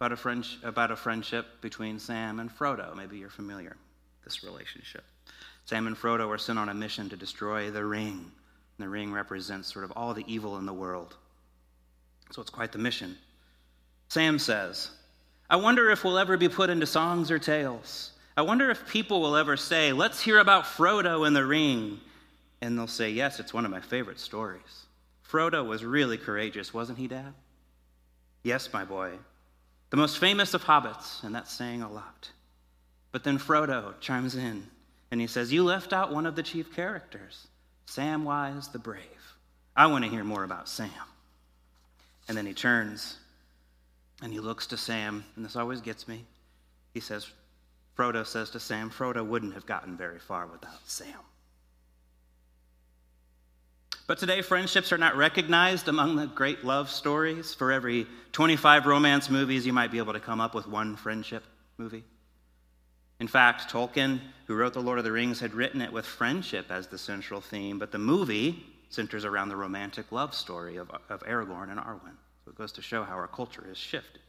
about 0.00 0.12
a, 0.12 0.16
friend, 0.16 0.46
about 0.62 0.90
a 0.90 0.96
friendship 0.96 1.46
between 1.60 1.98
Sam 1.98 2.40
and 2.40 2.50
Frodo. 2.50 2.96
Maybe 2.96 3.18
you're 3.18 3.28
familiar 3.28 3.76
with 4.16 4.24
this 4.24 4.42
relationship. 4.42 5.04
Sam 5.66 5.86
and 5.86 5.96
Frodo 5.96 6.28
are 6.28 6.38
sent 6.38 6.58
on 6.58 6.70
a 6.70 6.74
mission 6.74 7.08
to 7.10 7.16
destroy 7.16 7.70
the 7.70 7.84
ring. 7.84 8.32
And 8.78 8.86
the 8.86 8.88
ring 8.88 9.12
represents 9.12 9.72
sort 9.72 9.84
of 9.84 9.92
all 9.96 10.14
the 10.14 10.24
evil 10.32 10.56
in 10.58 10.66
the 10.66 10.72
world. 10.72 11.16
So 12.30 12.40
it's 12.40 12.50
quite 12.50 12.72
the 12.72 12.78
mission. 12.78 13.16
Sam 14.08 14.38
says, 14.38 14.90
I 15.50 15.56
wonder 15.56 15.90
if 15.90 16.04
we'll 16.04 16.18
ever 16.18 16.36
be 16.36 16.48
put 16.48 16.70
into 16.70 16.86
songs 16.86 17.30
or 17.30 17.38
tales. 17.38 18.12
I 18.36 18.42
wonder 18.42 18.70
if 18.70 18.88
people 18.88 19.20
will 19.20 19.36
ever 19.36 19.56
say, 19.56 19.92
Let's 19.92 20.20
hear 20.20 20.38
about 20.38 20.64
Frodo 20.64 21.26
and 21.26 21.34
the 21.34 21.44
ring. 21.44 22.00
And 22.60 22.78
they'll 22.78 22.86
say, 22.86 23.10
Yes, 23.10 23.40
it's 23.40 23.52
one 23.52 23.64
of 23.64 23.70
my 23.70 23.80
favorite 23.80 24.20
stories. 24.20 24.86
Frodo 25.28 25.66
was 25.66 25.84
really 25.84 26.16
courageous, 26.16 26.72
wasn't 26.72 26.98
he, 26.98 27.08
Dad? 27.08 27.34
Yes, 28.42 28.72
my 28.72 28.84
boy. 28.84 29.12
The 29.90 29.96
most 29.96 30.18
famous 30.18 30.54
of 30.54 30.64
hobbits, 30.64 31.24
and 31.24 31.34
that's 31.34 31.52
saying 31.52 31.82
a 31.82 31.90
lot. 31.90 32.30
But 33.10 33.24
then 33.24 33.38
Frodo 33.38 33.94
chimes 34.00 34.36
in 34.36 34.66
and 35.10 35.20
he 35.20 35.26
says, 35.26 35.52
You 35.52 35.64
left 35.64 35.92
out 35.92 36.12
one 36.12 36.26
of 36.26 36.36
the 36.36 36.42
chief 36.42 36.74
characters, 36.74 37.48
Samwise 37.88 38.70
the 38.70 38.78
Brave. 38.78 39.02
I 39.74 39.86
want 39.86 40.04
to 40.04 40.10
hear 40.10 40.24
more 40.24 40.44
about 40.44 40.68
Sam. 40.68 40.90
And 42.28 42.36
then 42.36 42.44
he 42.44 42.52
turns 42.52 43.16
and 44.20 44.32
he 44.32 44.40
looks 44.40 44.66
to 44.66 44.76
Sam, 44.76 45.24
and 45.36 45.44
this 45.44 45.56
always 45.56 45.80
gets 45.80 46.08
me. 46.08 46.24
He 46.92 47.00
says, 47.00 47.26
Frodo 47.96 48.26
says 48.26 48.50
to 48.50 48.60
Sam, 48.60 48.90
Frodo 48.90 49.24
wouldn't 49.24 49.54
have 49.54 49.64
gotten 49.64 49.96
very 49.96 50.18
far 50.18 50.46
without 50.46 50.80
Sam. 50.86 51.14
But 54.08 54.18
today, 54.18 54.42
friendships 54.42 54.90
are 54.92 54.98
not 54.98 55.16
recognized 55.16 55.86
among 55.86 56.16
the 56.16 56.26
great 56.26 56.64
love 56.64 56.90
stories. 56.90 57.54
For 57.54 57.70
every 57.70 58.06
25 58.32 58.86
romance 58.86 59.28
movies, 59.28 59.66
you 59.66 59.72
might 59.72 59.92
be 59.92 59.98
able 59.98 60.14
to 60.14 60.20
come 60.20 60.40
up 60.40 60.54
with 60.54 60.66
one 60.66 60.96
friendship 60.96 61.44
movie. 61.76 62.04
In 63.20 63.26
fact, 63.26 63.70
Tolkien, 63.72 64.20
who 64.46 64.54
wrote 64.54 64.74
The 64.74 64.80
Lord 64.80 64.98
of 64.98 65.04
the 65.04 65.12
Rings, 65.12 65.40
had 65.40 65.54
written 65.54 65.80
it 65.80 65.92
with 65.92 66.06
friendship 66.06 66.66
as 66.70 66.86
the 66.86 66.98
central 66.98 67.40
theme, 67.40 67.78
but 67.78 67.90
the 67.90 67.98
movie 67.98 68.64
centers 68.90 69.24
around 69.24 69.48
the 69.48 69.56
romantic 69.56 70.12
love 70.12 70.34
story 70.34 70.76
of, 70.76 70.90
of 71.08 71.20
Aragorn 71.24 71.70
and 71.70 71.80
Arwen. 71.80 72.16
So 72.44 72.50
it 72.50 72.54
goes 72.54 72.72
to 72.72 72.82
show 72.82 73.02
how 73.02 73.14
our 73.14 73.26
culture 73.26 73.64
has 73.68 73.76
shifted. 73.76 74.22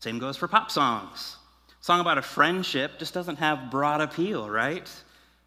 Same 0.00 0.18
goes 0.18 0.36
for 0.36 0.46
pop 0.46 0.70
songs 0.70 1.36
A 1.80 1.84
song 1.84 2.00
about 2.00 2.18
a 2.18 2.22
friendship 2.22 2.98
just 2.98 3.14
doesn't 3.14 3.36
have 3.36 3.70
broad 3.70 4.00
appeal, 4.00 4.48
right? 4.48 4.88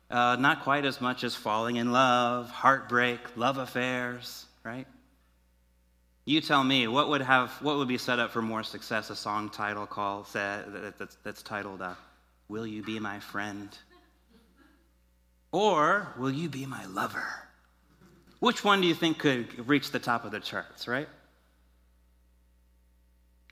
Uh, 0.09 0.35
not 0.39 0.63
quite 0.63 0.85
as 0.85 0.99
much 0.99 1.23
as 1.23 1.35
falling 1.35 1.75
in 1.75 1.91
love, 1.91 2.49
heartbreak, 2.49 3.19
love 3.37 3.59
affairs, 3.59 4.47
right? 4.63 4.87
You 6.25 6.41
tell 6.41 6.63
me 6.63 6.87
what 6.87 7.09
would 7.09 7.21
have 7.21 7.51
what 7.61 7.77
would 7.77 7.87
be 7.87 7.97
set 7.97 8.19
up 8.19 8.31
for 8.31 8.41
more 8.41 8.63
success? 8.63 9.09
A 9.11 9.15
song 9.15 9.49
title 9.49 9.85
called 9.85 10.27
that's, 10.33 11.17
that's 11.23 11.43
titled 11.43 11.81
uh, 11.81 11.93
"Will 12.49 12.67
You 12.67 12.83
Be 12.83 12.99
My 12.99 13.19
Friend," 13.19 13.77
or 15.51 16.13
"Will 16.17 16.31
You 16.31 16.49
Be 16.49 16.65
My 16.65 16.85
Lover"? 16.85 17.47
Which 18.39 18.63
one 18.63 18.81
do 18.81 18.87
you 18.87 18.95
think 18.95 19.19
could 19.19 19.67
reach 19.67 19.91
the 19.91 19.99
top 19.99 20.25
of 20.25 20.31
the 20.31 20.39
charts? 20.39 20.87
Right? 20.87 21.07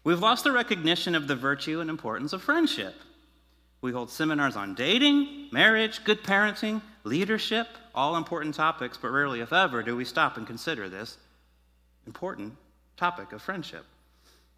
We've 0.04 0.20
lost 0.20 0.44
the 0.44 0.52
recognition 0.52 1.16
of 1.16 1.28
the 1.28 1.36
virtue 1.36 1.80
and 1.80 1.90
importance 1.90 2.34
of 2.34 2.42
friendship. 2.42 2.96
We 3.82 3.92
hold 3.92 4.10
seminars 4.10 4.56
on 4.56 4.74
dating, 4.74 5.50
marriage, 5.52 6.04
good 6.04 6.24
parenting, 6.24 6.82
leadership, 7.04 7.68
all 7.94 8.16
important 8.16 8.56
topics, 8.56 8.98
but 8.98 9.10
rarely, 9.10 9.42
if 9.42 9.54
ever, 9.54 9.84
do 9.84 9.96
we 9.96 10.06
stop 10.06 10.38
and 10.38 10.48
consider 10.48 10.90
this 10.90 11.18
important 12.06 12.56
topic 12.96 13.34
of 13.34 13.42
friendship. 13.42 13.86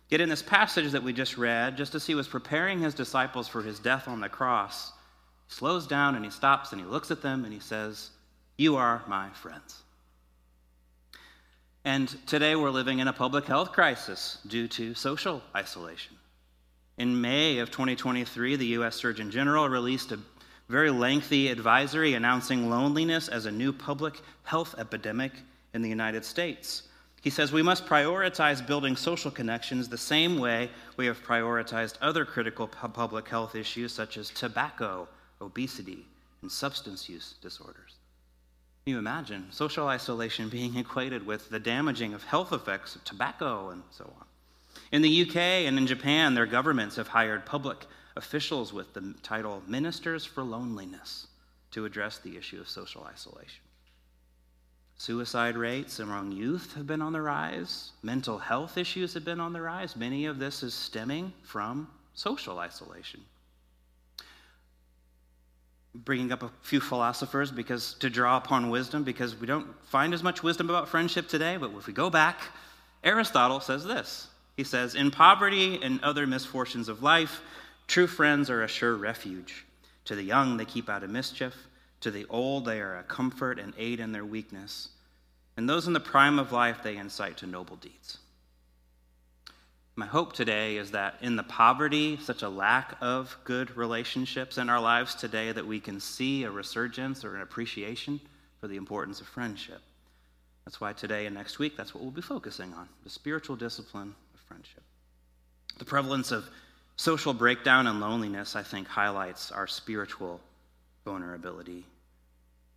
Yet, 0.10 0.22
in 0.22 0.30
this 0.30 0.42
passage 0.42 0.92
that 0.92 1.04
we 1.04 1.14
just 1.14 1.38
read, 1.38 1.78
just 1.78 1.94
as 1.94 2.08
he 2.08 2.16
was 2.16 2.28
preparing 2.28 2.80
his 2.80 2.96
disciples 2.96 3.48
for 3.48 3.62
his 3.62 3.80
death 3.80 4.08
on 4.08 4.22
the 4.22 4.30
cross, 4.30 4.92
he 5.48 5.54
slows 5.54 5.86
down 5.86 6.16
and 6.16 6.26
he 6.26 6.32
stops 6.32 6.72
and 6.72 6.82
he 6.82 6.88
looks 6.88 7.12
at 7.12 7.22
them 7.22 7.46
and 7.46 7.54
he 7.54 7.60
says, 7.60 8.10
You 8.58 8.76
are 8.78 9.04
my 9.08 9.30
friends. 9.30 9.84
And 11.86 12.14
today 12.28 12.56
we're 12.56 12.72
living 12.72 13.00
in 13.00 13.08
a 13.08 13.14
public 13.14 13.46
health 13.46 13.72
crisis 13.72 14.40
due 14.48 14.68
to 14.70 14.96
social 14.96 15.44
isolation. 15.56 16.18
In 16.98 17.22
May 17.22 17.60
of 17.60 17.72
2023, 17.72 18.58
the 18.58 18.66
U.S. 18.66 18.96
Surgeon 18.96 19.32
General 19.32 19.70
released 19.70 20.12
a 20.12 20.20
very 20.68 20.90
lengthy 20.90 21.48
advisory 21.48 22.16
announcing 22.16 22.70
loneliness 22.70 23.28
as 23.28 23.46
a 23.46 23.52
new 23.52 23.72
public 23.72 24.20
health 24.44 24.76
epidemic 24.78 25.32
in 25.74 25.82
the 25.82 25.90
United 25.90 26.26
States. 26.26 26.89
He 27.22 27.30
says 27.30 27.52
we 27.52 27.62
must 27.62 27.86
prioritize 27.86 28.66
building 28.66 28.96
social 28.96 29.32
connections 29.32 29.90
the 29.90 29.98
same 29.98 30.40
way 30.40 30.70
we 30.96 31.06
have 31.06 31.24
prioritized 31.24 31.96
other 32.02 32.24
critical 32.24 32.68
public 32.68 33.28
health 33.28 33.56
issues 33.56 33.92
such 33.92 34.18
as 34.18 34.30
tobacco, 34.30 35.08
obesity, 35.42 36.06
and 36.42 36.52
substance 36.52 37.10
use 37.10 37.36
disorders. 37.42 37.96
Can 38.86 38.94
you 38.94 39.00
imagine 39.00 39.48
social 39.52 39.88
isolation 39.88 40.48
being 40.48 40.78
equated 40.78 41.26
with 41.26 41.50
the 41.50 41.60
damaging 41.60 42.14
of 42.14 42.24
health 42.24 42.54
effects 42.54 42.96
of 42.96 43.04
tobacco 43.04 43.70
and 43.70 43.84
so 43.92 44.06
on? 44.20 44.26
In 44.92 45.02
the 45.02 45.22
UK 45.22 45.36
and 45.36 45.78
in 45.78 45.86
Japan, 45.86 46.34
their 46.34 46.46
governments 46.46 46.96
have 46.96 47.10
hired 47.10 47.46
public 47.46 47.86
officials 48.16 48.72
with 48.72 48.94
the 48.94 49.14
title 49.22 49.62
Ministers 49.68 50.26
for 50.26 50.44
Loneliness 50.44 51.28
to 51.72 51.86
address 51.86 52.18
the 52.18 52.38
issue 52.38 52.60
of 52.60 52.70
social 52.70 53.04
isolation. 53.04 53.62
Suicide 55.00 55.56
rates 55.56 56.00
among 56.00 56.34
youth 56.34 56.76
have 56.76 56.86
been 56.86 57.02
on 57.02 57.14
the 57.14 57.22
rise. 57.22 57.94
Mental 58.04 58.38
health 58.38 58.78
issues 58.78 59.14
have 59.14 59.24
been 59.24 59.40
on 59.40 59.54
the 59.54 59.62
rise. 59.62 59.96
Many 59.96 60.26
of 60.26 60.40
this 60.40 60.62
is 60.62 60.74
stemming 60.74 61.32
from 61.42 61.88
social 62.14 62.60
isolation 62.60 63.22
bringing 65.96 66.32
up 66.32 66.44
a 66.44 66.52
few 66.62 66.80
philosophers 66.80 67.50
because 67.50 67.94
to 67.96 68.10
draw 68.10 68.38
upon 68.38 68.70
wisdom 68.70 69.04
because 69.04 69.40
we 69.40 69.48
don't 69.48 69.68
find 69.86 70.14
as 70.14 70.22
much 70.22 70.44
wisdom 70.44 70.70
about 70.70 70.88
friendship 70.88 71.28
today 71.28 71.58
but 71.58 71.72
if 71.76 71.88
we 71.88 71.94
go 71.94 72.10
back 72.12 72.42
aristotle 73.04 73.60
says 73.60 73.84
this 73.84 74.28
he 74.56 74.64
says 74.64 74.94
in 74.94 75.10
poverty 75.10 75.80
and 75.82 76.00
other 76.04 76.28
misfortunes 76.28 76.90
of 76.90 77.02
life 77.02 77.42
true 77.88 78.06
friends 78.06 78.52
are 78.52 78.64
a 78.64 78.68
sure 78.68 78.96
refuge 78.96 79.66
to 80.06 80.14
the 80.14 80.22
young 80.22 80.58
they 80.58 80.66
keep 80.66 80.90
out 80.90 81.04
of 81.04 81.10
mischief 81.10 81.56
to 82.02 82.12
the 82.12 82.26
old 82.30 82.66
they 82.66 82.80
are 82.80 82.98
a 82.98 83.04
comfort 83.04 83.60
and 83.60 83.74
aid 83.78 84.00
in 84.00 84.12
their 84.12 84.26
weakness 84.26 84.90
and 85.58 85.70
those 85.70 85.88
in 85.88 85.94
the 85.94 86.00
prime 86.00 86.40
of 86.40 86.52
life 86.52 86.82
they 86.84 86.98
incite 86.98 87.38
to 87.38 87.48
noble 87.48 87.76
deeds 87.76 88.20
my 90.00 90.06
hope 90.06 90.32
today 90.32 90.78
is 90.78 90.92
that 90.92 91.16
in 91.22 91.36
the 91.36 91.44
poverty, 91.44 92.18
such 92.22 92.42
a 92.42 92.48
lack 92.48 92.96
of 93.02 93.36
good 93.44 93.76
relationships 93.76 94.58
in 94.58 94.70
our 94.70 94.80
lives 94.80 95.14
today, 95.14 95.52
that 95.52 95.68
we 95.68 95.82
can 95.82 96.00
see 96.00 96.46
a 96.46 96.50
resurgence 96.50 97.26
or 97.26 97.36
an 97.36 97.42
appreciation 97.42 98.22
for 98.62 98.70
the 98.70 98.78
importance 98.78 99.20
of 99.20 99.28
friendship. 99.28 99.82
That's 100.64 100.80
why 100.80 100.94
today 100.94 101.26
and 101.26 101.36
next 101.36 101.60
week, 101.60 101.76
that's 101.76 101.94
what 101.94 102.02
we'll 102.02 102.12
be 102.12 102.22
focusing 102.22 102.74
on 102.76 102.88
the 103.04 103.10
spiritual 103.10 103.58
discipline 103.58 104.16
of 104.34 104.40
friendship. 104.40 104.84
The 105.80 105.84
prevalence 105.84 106.32
of 106.32 106.50
social 106.96 107.34
breakdown 107.34 107.86
and 107.86 108.00
loneliness, 108.00 108.56
I 108.56 108.64
think, 108.64 108.88
highlights 108.88 109.52
our 109.52 109.68
spiritual 109.68 110.40
vulnerability. 111.10 111.84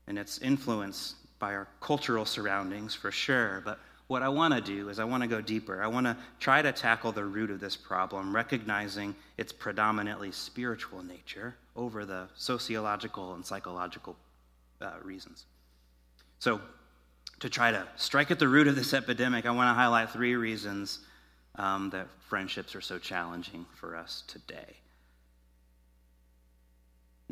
And 0.06 0.18
it's 0.18 0.38
influenced 0.38 1.16
by 1.38 1.54
our 1.54 1.68
cultural 1.80 2.24
surroundings 2.24 2.94
for 2.94 3.10
sure, 3.10 3.60
but 3.62 3.78
what 4.06 4.22
I 4.22 4.28
want 4.28 4.54
to 4.54 4.60
do 4.60 4.88
is 4.88 4.98
I 4.98 5.04
want 5.04 5.22
to 5.22 5.28
go 5.28 5.40
deeper. 5.40 5.82
I 5.82 5.86
want 5.86 6.06
to 6.06 6.16
try 6.40 6.62
to 6.62 6.72
tackle 6.72 7.12
the 7.12 7.24
root 7.24 7.50
of 7.50 7.60
this 7.60 7.76
problem, 7.76 8.34
recognizing 8.34 9.14
its 9.36 9.52
predominantly 9.52 10.32
spiritual 10.32 11.02
nature 11.02 11.54
over 11.76 12.04
the 12.04 12.26
sociological 12.34 13.34
and 13.34 13.44
psychological 13.44 14.16
uh, 14.80 14.92
reasons. 15.02 15.44
So, 16.38 16.60
to 17.40 17.50
try 17.50 17.70
to 17.70 17.86
strike 17.96 18.30
at 18.30 18.38
the 18.38 18.48
root 18.48 18.66
of 18.66 18.76
this 18.76 18.94
epidemic, 18.94 19.46
I 19.46 19.50
want 19.50 19.68
to 19.68 19.74
highlight 19.74 20.10
three 20.10 20.36
reasons 20.36 21.00
um, 21.56 21.90
that 21.90 22.06
friendships 22.28 22.74
are 22.74 22.80
so 22.80 22.98
challenging 22.98 23.66
for 23.74 23.96
us 23.96 24.24
today. 24.26 24.81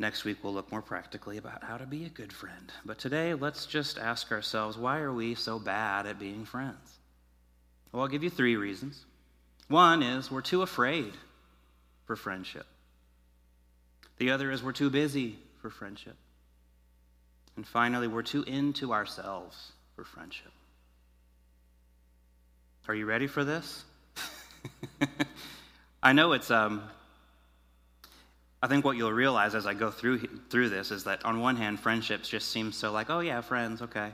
Next 0.01 0.25
week, 0.25 0.37
we'll 0.41 0.55
look 0.55 0.71
more 0.71 0.81
practically 0.81 1.37
about 1.37 1.63
how 1.63 1.77
to 1.77 1.85
be 1.85 2.05
a 2.05 2.09
good 2.09 2.33
friend. 2.33 2.73
But 2.83 2.97
today, 2.97 3.35
let's 3.35 3.67
just 3.67 3.99
ask 3.99 4.31
ourselves 4.31 4.75
why 4.75 4.97
are 4.97 5.13
we 5.13 5.35
so 5.35 5.59
bad 5.59 6.07
at 6.07 6.17
being 6.17 6.43
friends? 6.43 6.97
Well, 7.91 8.01
I'll 8.01 8.07
give 8.07 8.23
you 8.23 8.31
three 8.31 8.55
reasons. 8.55 9.05
One 9.67 10.01
is 10.01 10.31
we're 10.31 10.41
too 10.41 10.63
afraid 10.63 11.13
for 12.07 12.15
friendship. 12.15 12.65
The 14.17 14.31
other 14.31 14.49
is 14.49 14.63
we're 14.63 14.71
too 14.71 14.89
busy 14.89 15.37
for 15.61 15.69
friendship. 15.69 16.15
And 17.55 17.67
finally, 17.67 18.07
we're 18.07 18.23
too 18.23 18.41
into 18.41 18.93
ourselves 18.93 19.71
for 19.95 20.03
friendship. 20.03 20.51
Are 22.87 22.95
you 22.95 23.05
ready 23.05 23.27
for 23.27 23.43
this? 23.43 23.85
I 26.01 26.13
know 26.13 26.33
it's 26.33 26.49
um, 26.49 26.89
I 28.63 28.67
think 28.67 28.85
what 28.85 28.95
you'll 28.95 29.11
realize 29.11 29.55
as 29.55 29.65
I 29.65 29.73
go 29.73 29.89
through 29.89 30.19
through 30.49 30.69
this 30.69 30.91
is 30.91 31.03
that 31.05 31.25
on 31.25 31.39
one 31.39 31.55
hand, 31.55 31.79
friendships 31.79 32.29
just 32.29 32.49
seem 32.49 32.71
so 32.71 32.91
like, 32.91 33.09
oh 33.09 33.19
yeah, 33.19 33.41
friends, 33.41 33.81
okay. 33.81 34.11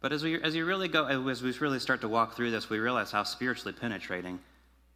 But 0.00 0.12
as 0.12 0.22
we 0.22 0.40
as 0.40 0.54
you 0.54 0.64
really 0.64 0.88
go, 0.88 1.06
as 1.06 1.42
we 1.42 1.52
really 1.58 1.80
start 1.80 2.00
to 2.02 2.08
walk 2.08 2.36
through 2.36 2.52
this, 2.52 2.70
we 2.70 2.78
realize 2.78 3.10
how 3.10 3.24
spiritually 3.24 3.72
penetrating 3.72 4.38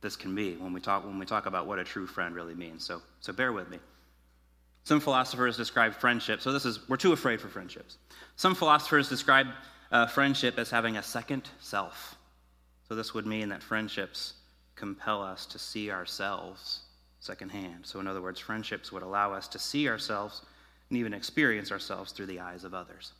this 0.00 0.16
can 0.16 0.34
be 0.34 0.54
when 0.56 0.72
we 0.72 0.80
talk 0.80 1.04
when 1.04 1.18
we 1.18 1.26
talk 1.26 1.46
about 1.46 1.66
what 1.66 1.78
a 1.78 1.84
true 1.84 2.06
friend 2.06 2.34
really 2.34 2.54
means. 2.54 2.84
So 2.84 3.02
so 3.20 3.32
bear 3.32 3.52
with 3.52 3.68
me. 3.68 3.78
Some 4.84 5.00
philosophers 5.00 5.56
describe 5.56 5.94
friendship. 5.94 6.40
So 6.40 6.52
this 6.52 6.64
is 6.64 6.88
we're 6.88 6.96
too 6.96 7.12
afraid 7.12 7.40
for 7.40 7.48
friendships. 7.48 7.98
Some 8.36 8.54
philosophers 8.54 9.08
describe 9.08 9.48
uh, 9.90 10.06
friendship 10.06 10.58
as 10.58 10.70
having 10.70 10.98
a 10.98 11.02
second 11.02 11.50
self. 11.58 12.16
So 12.88 12.94
this 12.94 13.12
would 13.12 13.26
mean 13.26 13.48
that 13.48 13.62
friendships 13.62 14.34
compel 14.76 15.22
us 15.22 15.46
to 15.46 15.58
see 15.58 15.90
ourselves 15.90 16.83
secondhand. 17.24 17.86
So, 17.86 18.00
in 18.00 18.06
other 18.06 18.20
words, 18.20 18.38
friendships 18.38 18.92
would 18.92 19.02
allow 19.02 19.32
us 19.32 19.48
to 19.48 19.58
see 19.58 19.88
ourselves 19.88 20.42
and 20.90 20.98
even 20.98 21.14
experience 21.14 21.72
ourselves 21.72 22.12
through 22.12 22.26
the 22.26 22.40
eyes 22.40 22.64
of 22.64 22.74
others. 22.74 23.12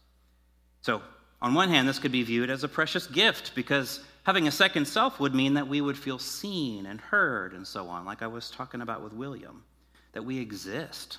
So, 0.83 1.01
on 1.41 1.55
one 1.55 1.71
hand, 1.71 1.89
this 1.89 1.99
could 1.99 2.13
be 2.13 2.23
viewed 2.23 2.51
as 2.51 2.65
a 2.65 2.69
precious 2.69 3.07
gift 3.07 3.55
because 3.55 4.01
having 4.25 4.47
a 4.47 4.53
second 4.53 4.87
self 4.87 5.21
would 5.21 5.35
mean 5.35 5.55
that 5.55 5.69
we 5.69 5.81
would 5.81 5.99
feel 5.99 6.19
seen 6.19 6.87
and 6.87 7.01
heard 7.01 7.53
and 7.53 7.67
so 7.67 7.89
on, 7.89 8.05
like 8.05 8.23
I 8.23 8.27
was 8.27 8.51
talking 8.51 8.83
about 8.83 9.03
with 9.03 9.13
William, 9.13 9.65
that 10.13 10.25
we 10.25 10.39
exist, 10.39 11.19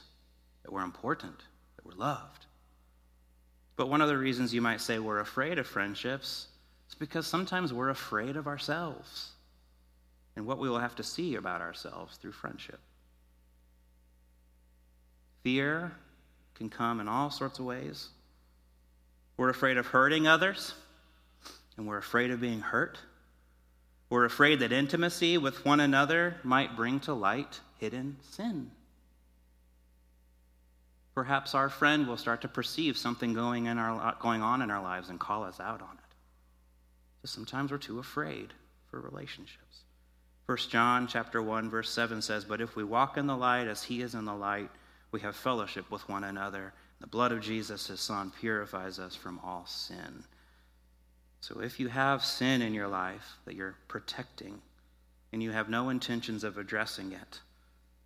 that 0.63 0.71
we're 0.71 0.83
important, 0.83 1.37
that 1.75 1.85
we're 1.85 1.99
loved. 1.99 2.45
But 3.75 3.89
one 3.89 4.01
of 4.01 4.07
the 4.07 4.17
reasons 4.17 4.53
you 4.53 4.61
might 4.61 4.81
say 4.81 4.99
we're 4.99 5.19
afraid 5.19 5.59
of 5.59 5.67
friendships 5.67 6.47
is 6.87 6.95
because 6.95 7.27
sometimes 7.27 7.73
we're 7.73 7.89
afraid 7.89 8.37
of 8.37 8.47
ourselves 8.47 9.31
and 10.35 10.45
what 10.45 10.59
we 10.59 10.69
will 10.69 10.79
have 10.79 10.95
to 10.95 11.03
see 11.03 11.35
about 11.35 11.61
ourselves 11.61 12.17
through 12.17 12.33
friendship. 12.33 12.79
Fear 15.43 15.91
can 16.55 16.69
come 16.69 16.99
in 16.99 17.07
all 17.07 17.29
sorts 17.29 17.59
of 17.59 17.65
ways. 17.65 18.09
We're 19.37 19.49
afraid 19.49 19.77
of 19.77 19.87
hurting 19.87 20.27
others, 20.27 20.73
and 21.77 21.87
we're 21.87 21.97
afraid 21.97 22.31
of 22.31 22.41
being 22.41 22.61
hurt. 22.61 22.97
We're 24.09 24.25
afraid 24.25 24.59
that 24.59 24.71
intimacy 24.71 25.37
with 25.37 25.65
one 25.65 25.79
another 25.79 26.37
might 26.43 26.75
bring 26.75 26.99
to 27.01 27.13
light 27.13 27.59
hidden 27.79 28.17
sin. 28.21 28.71
Perhaps 31.13 31.55
our 31.55 31.69
friend 31.69 32.07
will 32.07 32.17
start 32.17 32.41
to 32.41 32.47
perceive 32.47 32.97
something 32.97 33.33
going, 33.33 33.67
in 33.67 33.77
our, 33.77 34.15
going 34.19 34.41
on 34.41 34.61
in 34.61 34.69
our 34.69 34.81
lives 34.81 35.09
and 35.09 35.19
call 35.19 35.43
us 35.43 35.59
out 35.59 35.81
on 35.81 35.93
it. 35.93 36.15
So 37.23 37.27
sometimes 37.27 37.71
we're 37.71 37.77
too 37.77 37.99
afraid 37.99 38.53
for 38.89 38.99
relationships. 38.99 39.84
1 40.45 40.57
John 40.69 41.07
chapter 41.07 41.41
1 41.41 41.69
verse 41.69 41.89
7 41.89 42.21
says, 42.21 42.45
"But 42.45 42.61
if 42.61 42.75
we 42.75 42.83
walk 42.83 43.17
in 43.17 43.25
the 43.25 43.37
light 43.37 43.67
as 43.67 43.83
he 43.83 44.01
is 44.01 44.13
in 44.13 44.25
the 44.25 44.35
light, 44.35 44.69
we 45.09 45.21
have 45.21 45.35
fellowship 45.35 45.89
with 45.89 46.07
one 46.07 46.23
another. 46.23 46.73
The 46.99 47.07
blood 47.07 47.31
of 47.31 47.41
Jesus 47.41 47.87
his 47.87 47.99
son 47.99 48.31
purifies 48.31 48.99
us 48.99 49.15
from 49.15 49.39
all 49.39 49.65
sin." 49.65 50.23
So 51.41 51.61
if 51.61 51.79
you 51.79 51.87
have 51.89 52.23
sin 52.23 52.61
in 52.61 52.73
your 52.73 52.87
life 52.87 53.37
that 53.45 53.55
you're 53.55 53.77
protecting 53.87 54.61
and 55.31 55.41
you 55.41 55.51
have 55.51 55.67
no 55.67 55.89
intentions 55.89 56.43
of 56.43 56.57
addressing 56.57 57.11
it, 57.11 57.41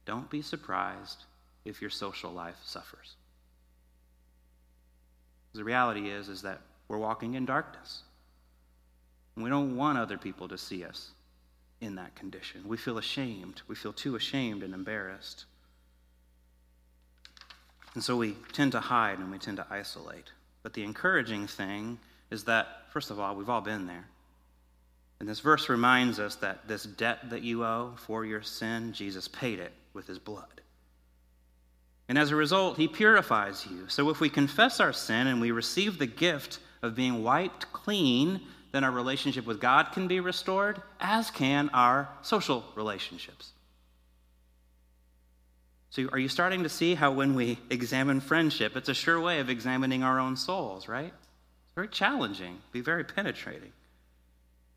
don't 0.05 0.29
be 0.29 0.41
surprised 0.41 1.25
if 1.65 1.81
your 1.81 1.89
social 1.89 2.31
life 2.31 2.63
suffers. 2.63 3.15
The 5.53 5.63
reality 5.63 6.10
is 6.10 6.29
is 6.29 6.41
that 6.43 6.62
we're 6.88 6.98
walking 6.98 7.34
in 7.34 7.46
darkness. 7.46 8.03
We 9.36 9.50
don't 9.50 9.75
want 9.75 9.97
other 9.97 10.17
people 10.17 10.47
to 10.47 10.58
see 10.58 10.86
us 10.86 11.12
in 11.82 11.96
that 11.96 12.15
condition. 12.15 12.68
We 12.68 12.78
feel 12.78 12.98
ashamed. 12.98 13.62
We 13.68 13.76
feel 13.76 13.94
too 13.94 14.15
ashamed 14.15 14.63
and 14.63 14.74
embarrassed. 14.74 15.46
And 17.94 18.04
so 18.04 18.15
we 18.15 18.36
tend 18.54 18.74
to 18.74 18.80
hide 18.80 19.20
and 19.20 19.32
we 19.32 19.38
tend 19.38 19.58
to 19.58 19.65
isolate. 19.70 20.32
But 20.62 20.74
the 20.74 20.84
encouraging 20.84 21.48
thing 21.48 22.00
is 22.30 22.44
that, 22.46 22.68
first 22.92 23.12
of 23.12 23.20
all, 23.20 23.36
we've 23.36 23.50
all 23.50 23.62
been 23.62 23.88
there. 23.88 24.06
And 25.20 25.28
this 25.28 25.39
verse 25.39 25.68
reminds 25.68 26.20
us 26.20 26.36
that 26.36 26.68
this 26.68 26.84
debt 26.84 27.30
that 27.30 27.42
you 27.42 27.63
owe 27.65 27.94
for 27.98 28.26
your 28.26 28.42
sin, 28.42 28.94
Jesus 28.94 29.28
paid 29.28 29.60
it 29.60 29.74
with 29.94 30.08
his 30.08 30.20
blood. 30.20 30.62
And 32.08 32.18
as 32.18 32.32
a 32.32 32.36
result, 32.36 32.78
he 32.78 32.88
purifies 32.88 33.68
you. 33.70 33.88
So 33.88 34.10
if 34.10 34.20
we 34.20 34.30
confess 34.30 34.80
our 34.80 34.94
sin 34.94 35.28
and 35.28 35.42
we 35.42 35.52
receive 35.52 35.98
the 35.98 36.08
gift 36.08 36.60
of 36.82 36.96
being 36.96 37.24
wiped 37.24 37.72
clean 37.72 38.42
then 38.71 38.84
our 38.84 38.91
relationship 38.91 39.45
with 39.45 39.60
God 39.60 39.91
can 39.91 40.08
be 40.08 40.19
restored, 40.19 40.82
as 40.99 41.32
can 41.32 41.69
our 41.73 42.10
social 42.21 42.63
relationships. 42.75 43.51
So, 45.89 46.08
are 46.12 46.19
you 46.19 46.29
starting 46.29 46.63
to 46.63 46.69
see 46.69 46.93
how 46.93 47.12
when 47.12 47.34
we 47.34 47.58
examine 47.71 48.19
friendship, 48.19 48.75
it's 48.75 48.89
a 48.89 48.93
sure 48.93 49.19
way 49.19 49.39
of 49.39 49.49
examining 49.49 50.03
our 50.03 50.19
own 50.19 50.38
souls, 50.38 50.88
right? 50.88 51.12
It's 51.13 51.73
very 51.73 51.88
challenging, 51.88 52.60
be 52.71 52.82
very 52.82 53.03
penetrating. 53.03 53.71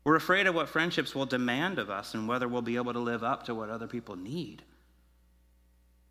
We're 0.03 0.15
afraid 0.15 0.47
of 0.47 0.55
what 0.55 0.69
friendships 0.69 1.13
will 1.13 1.27
demand 1.27 1.77
of 1.77 1.89
us 1.89 2.13
and 2.13 2.27
whether 2.27 2.47
we'll 2.47 2.63
be 2.63 2.75
able 2.75 2.93
to 2.93 2.99
live 2.99 3.23
up 3.23 3.43
to 3.45 3.55
what 3.55 3.69
other 3.69 3.87
people 3.87 4.15
need. 4.15 4.63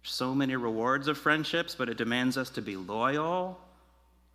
So 0.05 0.35
many 0.35 0.57
rewards 0.57 1.09
of 1.09 1.18
friendships, 1.18 1.75
but 1.75 1.88
it 1.88 1.99
demands 1.99 2.38
us 2.38 2.51
to 2.51 2.62
be 2.62 2.77
loyal. 2.77 3.61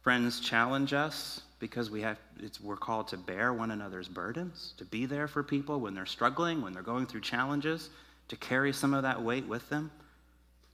Friends 0.01 0.39
challenge 0.39 0.93
us 0.93 1.41
because 1.59 1.89
we 1.89 2.01
have, 2.01 2.19
we're 2.63 2.77
called 2.77 3.07
to 3.09 3.17
bear 3.17 3.51
one 3.53 3.71
another's 3.71 4.07
burdens, 4.07 4.73
to 4.77 4.85
be 4.85 5.05
there 5.05 5.27
for 5.27 5.43
people 5.43 5.79
when 5.79 5.93
they're 5.93 6.05
struggling, 6.05 6.61
when 6.61 6.73
they're 6.73 6.83
going 6.83 7.05
through 7.05 7.21
challenges, 7.21 7.89
to 8.27 8.35
carry 8.35 8.73
some 8.73 8.93
of 8.93 9.03
that 9.03 9.21
weight 9.21 9.47
with 9.47 9.67
them. 9.69 9.91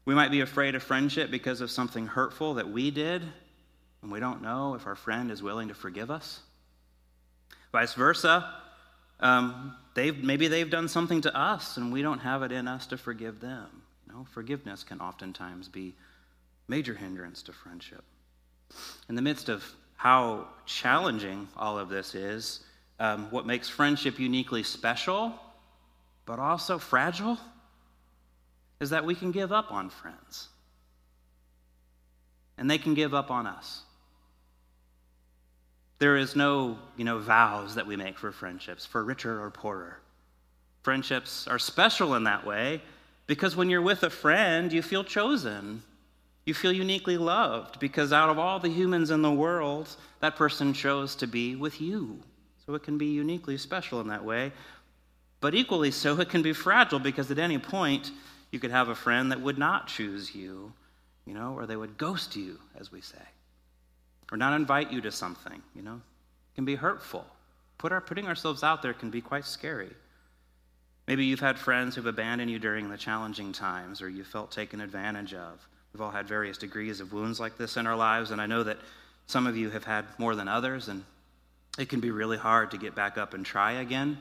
We 0.06 0.15
might 0.15 0.32
be 0.32 0.41
afraid 0.41 0.76
of 0.76 0.84
friendship 0.84 1.32
because 1.32 1.62
of 1.62 1.72
something 1.72 2.08
hurtful 2.08 2.56
that 2.56 2.69
we 2.69 2.91
did, 2.91 3.22
and 4.02 4.12
we 4.12 4.19
don't 4.19 4.41
know 4.41 4.76
if 4.76 4.86
our 4.86 4.96
friend 4.96 5.32
is 5.32 5.41
willing 5.41 5.69
to 5.69 5.74
forgive 5.74 6.12
us. 6.12 6.41
Vice 7.72 7.93
versa, 7.93 8.54
um, 9.22 9.76
they've, 9.96 10.22
maybe 10.22 10.50
they've 10.50 10.69
done 10.69 10.89
something 10.89 11.22
to 11.22 11.36
us, 11.36 11.78
and 11.78 11.93
we 11.93 12.02
don't 12.02 12.19
have 12.19 12.43
it 12.43 12.52
in 12.52 12.67
us 12.67 12.86
to 12.88 12.98
forgive 12.98 13.39
them. 13.39 13.67
You 14.06 14.13
know, 14.13 14.28
forgiveness 14.34 14.84
can 14.84 15.00
oftentimes 15.00 15.69
be 15.69 15.96
major 16.67 16.93
hindrance 16.93 17.41
to 17.43 17.54
friendship. 17.54 18.04
In 19.08 19.15
the 19.15 19.22
midst 19.22 19.48
of 19.48 19.63
how 19.95 20.47
challenging 20.65 21.47
all 21.58 21.77
of 21.77 21.89
this 21.89 22.15
is, 22.15 22.62
um, 22.99 23.29
what 23.32 23.45
makes 23.45 23.69
friendship 23.69 24.19
uniquely 24.19 24.63
special, 24.63 25.34
but 26.25 26.39
also 26.39 26.77
fragile, 26.77 27.38
is 28.79 28.89
that 28.91 29.06
we 29.06 29.15
can 29.15 29.32
give 29.32 29.51
up 29.51 29.71
on 29.71 29.89
friends. 29.89 30.49
And 32.58 32.69
they 32.69 32.77
can 32.77 32.93
give 32.93 33.13
up 33.13 33.32
on 33.32 33.47
us. 33.47 33.82
There 35.99 36.17
is 36.17 36.36
no, 36.36 36.77
you 36.97 37.06
know, 37.06 37.19
vows 37.19 37.75
that 37.75 37.88
we 37.88 37.95
make 37.95 38.17
for 38.17 38.32
friendships, 38.32 38.86
for 38.86 39.03
richer 39.03 39.41
or 39.41 39.49
poorer. 39.49 39.99
Friendships 40.84 41.47
are 41.47 41.60
special 41.60 42.15
in 42.15 42.25
that 42.25 42.45
way 42.45 42.82
because 43.25 43.56
when 43.56 43.69
you're 43.69 43.82
with 43.82 44.03
a 44.03 44.10
friend, 44.10 44.73
you 44.73 44.82
feel 44.82 45.03
chosen. 45.03 45.82
You 46.45 46.53
feel 46.53 46.73
uniquely 46.73 47.17
loved 47.17 47.79
because 47.79 48.12
out 48.12 48.29
of 48.29 48.38
all 48.38 48.60
the 48.60 48.69
humans 48.69 49.12
in 49.12 49.21
the 49.21 49.32
world, 49.32 49.95
that 50.19 50.36
person 50.36 50.73
chose 50.73 51.15
to 51.15 51.27
be 51.27 51.56
with 51.56 51.79
you. 51.79 52.19
So 52.65 52.73
it 52.75 52.84
can 52.84 52.97
be 52.97 53.08
uniquely 53.08 53.58
special 53.58 54.01
in 54.01 54.08
that 54.08 54.23
way. 54.23 54.51
But 55.39 55.56
equally 55.56 55.91
so, 55.91 56.19
it 56.19 56.29
can 56.29 56.41
be 56.41 56.53
fragile 56.53 56.99
because 56.99 57.29
at 57.29 57.39
any 57.39 57.58
point, 57.58 58.12
you 58.51 58.60
could 58.60 58.71
have 58.71 58.89
a 58.89 58.95
friend 58.95 59.32
that 59.32 59.41
would 59.41 59.58
not 59.58 59.88
choose 59.88 60.34
you, 60.34 60.71
you 61.25 61.34
know, 61.34 61.53
or 61.53 61.65
they 61.65 61.75
would 61.75 61.97
ghost 61.97 62.36
you, 62.36 62.60
as 62.79 62.91
we 62.91 63.01
say, 63.01 63.25
or 64.32 64.38
not 64.38 64.53
invite 64.53 64.91
you 64.91 65.01
to 65.01 65.12
something, 65.12 65.62
you 65.75 65.82
know. 65.82 65.95
It 65.95 66.56
can 66.56 66.65
be 66.65 66.75
hurtful. 66.75 67.25
Put 67.77 67.91
our, 67.91 67.99
putting 67.99 68.27
ourselves 68.27 68.63
out 68.63 68.82
there 68.82 68.93
can 68.93 69.10
be 69.10 69.21
quite 69.21 69.45
scary. 69.45 69.91
Maybe 71.08 71.25
you've 71.25 71.41
had 71.41 71.60
friends 71.60 71.95
who've 71.95 72.06
abandoned 72.06 72.49
you 72.49 72.60
during 72.60 72.89
the 72.89 72.97
challenging 72.97 73.51
times, 73.51 74.01
or 74.01 74.10
you 74.10 74.23
felt 74.23 74.51
taken 74.51 74.79
advantage 74.79 75.34
of. 75.34 75.67
We've 75.93 76.01
all 76.01 76.12
had 76.12 76.27
various 76.27 76.58
degrees 76.58 76.99
of 76.99 77.13
wounds 77.13 77.39
like 77.39 77.56
this 77.56 77.77
in 77.77 77.86
our 77.86 77.95
lives, 77.95 78.32
and 78.32 78.41
I 78.41 78.47
know 78.47 78.63
that 78.63 78.79
some 79.27 79.45
of 79.45 79.56
you 79.56 79.69
have 79.69 79.84
had 79.84 80.06
more 80.17 80.36
than 80.36 80.47
others, 80.47 80.88
and 80.88 81.03
it 81.77 81.88
can 81.88 81.99
be 81.99 82.10
really 82.10 82.38
hard 82.38 82.71
to 82.71 82.77
get 82.77 82.95
back 82.95 83.19
up 83.19 83.36
and 83.36 83.45
try 83.45 83.73
again. 83.73 84.17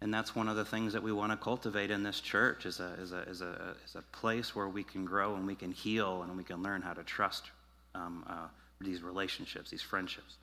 And 0.00 0.12
that's 0.12 0.34
one 0.34 0.48
of 0.48 0.56
the 0.56 0.64
things 0.64 0.92
that 0.92 1.02
we 1.02 1.12
want 1.12 1.30
to 1.30 1.36
cultivate 1.36 1.92
in 1.92 2.02
this 2.02 2.20
church 2.20 2.66
is 2.66 2.80
a, 2.80 2.94
is 2.98 3.12
a, 3.12 3.22
is 3.22 3.40
a, 3.40 3.76
is 3.84 3.94
a 3.94 4.02
place 4.16 4.56
where 4.56 4.68
we 4.68 4.82
can 4.82 5.04
grow 5.04 5.36
and 5.36 5.46
we 5.46 5.54
can 5.54 5.70
heal 5.70 6.22
and 6.22 6.36
we 6.36 6.42
can 6.42 6.60
learn 6.60 6.82
how 6.82 6.92
to 6.92 7.04
trust 7.04 7.50
um, 7.94 8.24
uh, 8.28 8.48
these 8.80 9.00
relationships, 9.00 9.70
these 9.70 9.82
friendships. 9.82 10.34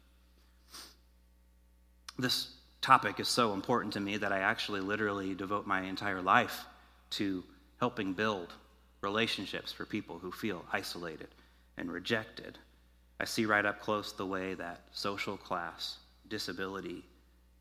This 2.17 2.53
topic 2.81 3.19
is 3.19 3.27
so 3.27 3.53
important 3.53 3.93
to 3.93 3.99
me 3.99 4.15
that 4.17 4.31
I 4.31 4.39
actually 4.39 4.79
literally 4.79 5.35
devote 5.35 5.67
my 5.67 5.81
entire 5.81 6.21
life 6.21 6.65
to 7.11 7.43
helping 7.79 8.13
build 8.13 8.53
relationships 9.03 9.71
for 9.71 9.85
people 9.85 10.17
who 10.17 10.31
feel 10.31 10.65
isolated 10.71 11.27
and 11.77 11.91
rejected. 11.91 12.57
I 13.19 13.25
see 13.25 13.45
right 13.45 13.65
up 13.65 13.79
close 13.79 14.13
the 14.13 14.25
way 14.25 14.53
that 14.55 14.81
social 14.91 15.37
class, 15.37 15.97
disability, 16.29 17.03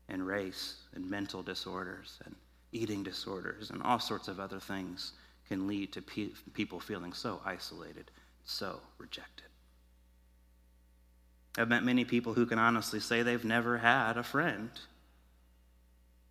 and 0.09 0.25
race, 0.25 0.77
and 0.95 1.09
mental 1.09 1.43
disorders, 1.43 2.19
and 2.25 2.35
eating 2.71 3.03
disorders, 3.03 3.69
and 3.69 3.83
all 3.83 3.99
sorts 3.99 4.27
of 4.27 4.39
other 4.39 4.59
things 4.59 5.13
can 5.47 5.67
lead 5.67 5.91
to 5.93 6.01
pe- 6.01 6.29
people 6.53 6.79
feeling 6.79 7.13
so 7.13 7.41
isolated, 7.45 8.09
so 8.45 8.79
rejected. 8.97 9.45
I've 11.57 11.69
met 11.69 11.83
many 11.83 12.03
people 12.03 12.33
who 12.33 12.45
can 12.45 12.57
honestly 12.57 12.99
say 12.99 13.21
they've 13.21 13.45
never 13.45 13.77
had 13.77 14.17
a 14.17 14.23
friend. 14.23 14.71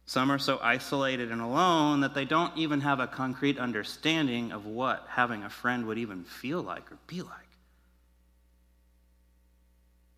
Some 0.05 0.31
are 0.31 0.39
so 0.39 0.59
isolated 0.63 1.31
and 1.31 1.41
alone 1.41 2.01
that 2.01 2.15
they 2.15 2.25
don't 2.25 2.57
even 2.57 2.81
have 2.81 3.01
a 3.01 3.07
concrete 3.07 3.59
understanding 3.59 4.53
of 4.53 4.67
what 4.67 5.07
having 5.09 5.45
a 5.45 5.51
friend 5.51 5.87
would 5.87 5.99
even 5.99 6.25
feel 6.25 6.63
like 6.63 6.91
or 6.91 6.99
be 7.07 7.23
like. 7.23 7.31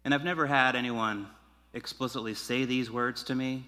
And 0.04 0.12
I've 0.12 0.24
never 0.24 0.46
had 0.46 0.76
anyone 0.76 1.28
explicitly 1.72 2.34
say 2.34 2.64
these 2.64 2.90
words 2.90 3.24
to 3.24 3.34
me, 3.34 3.64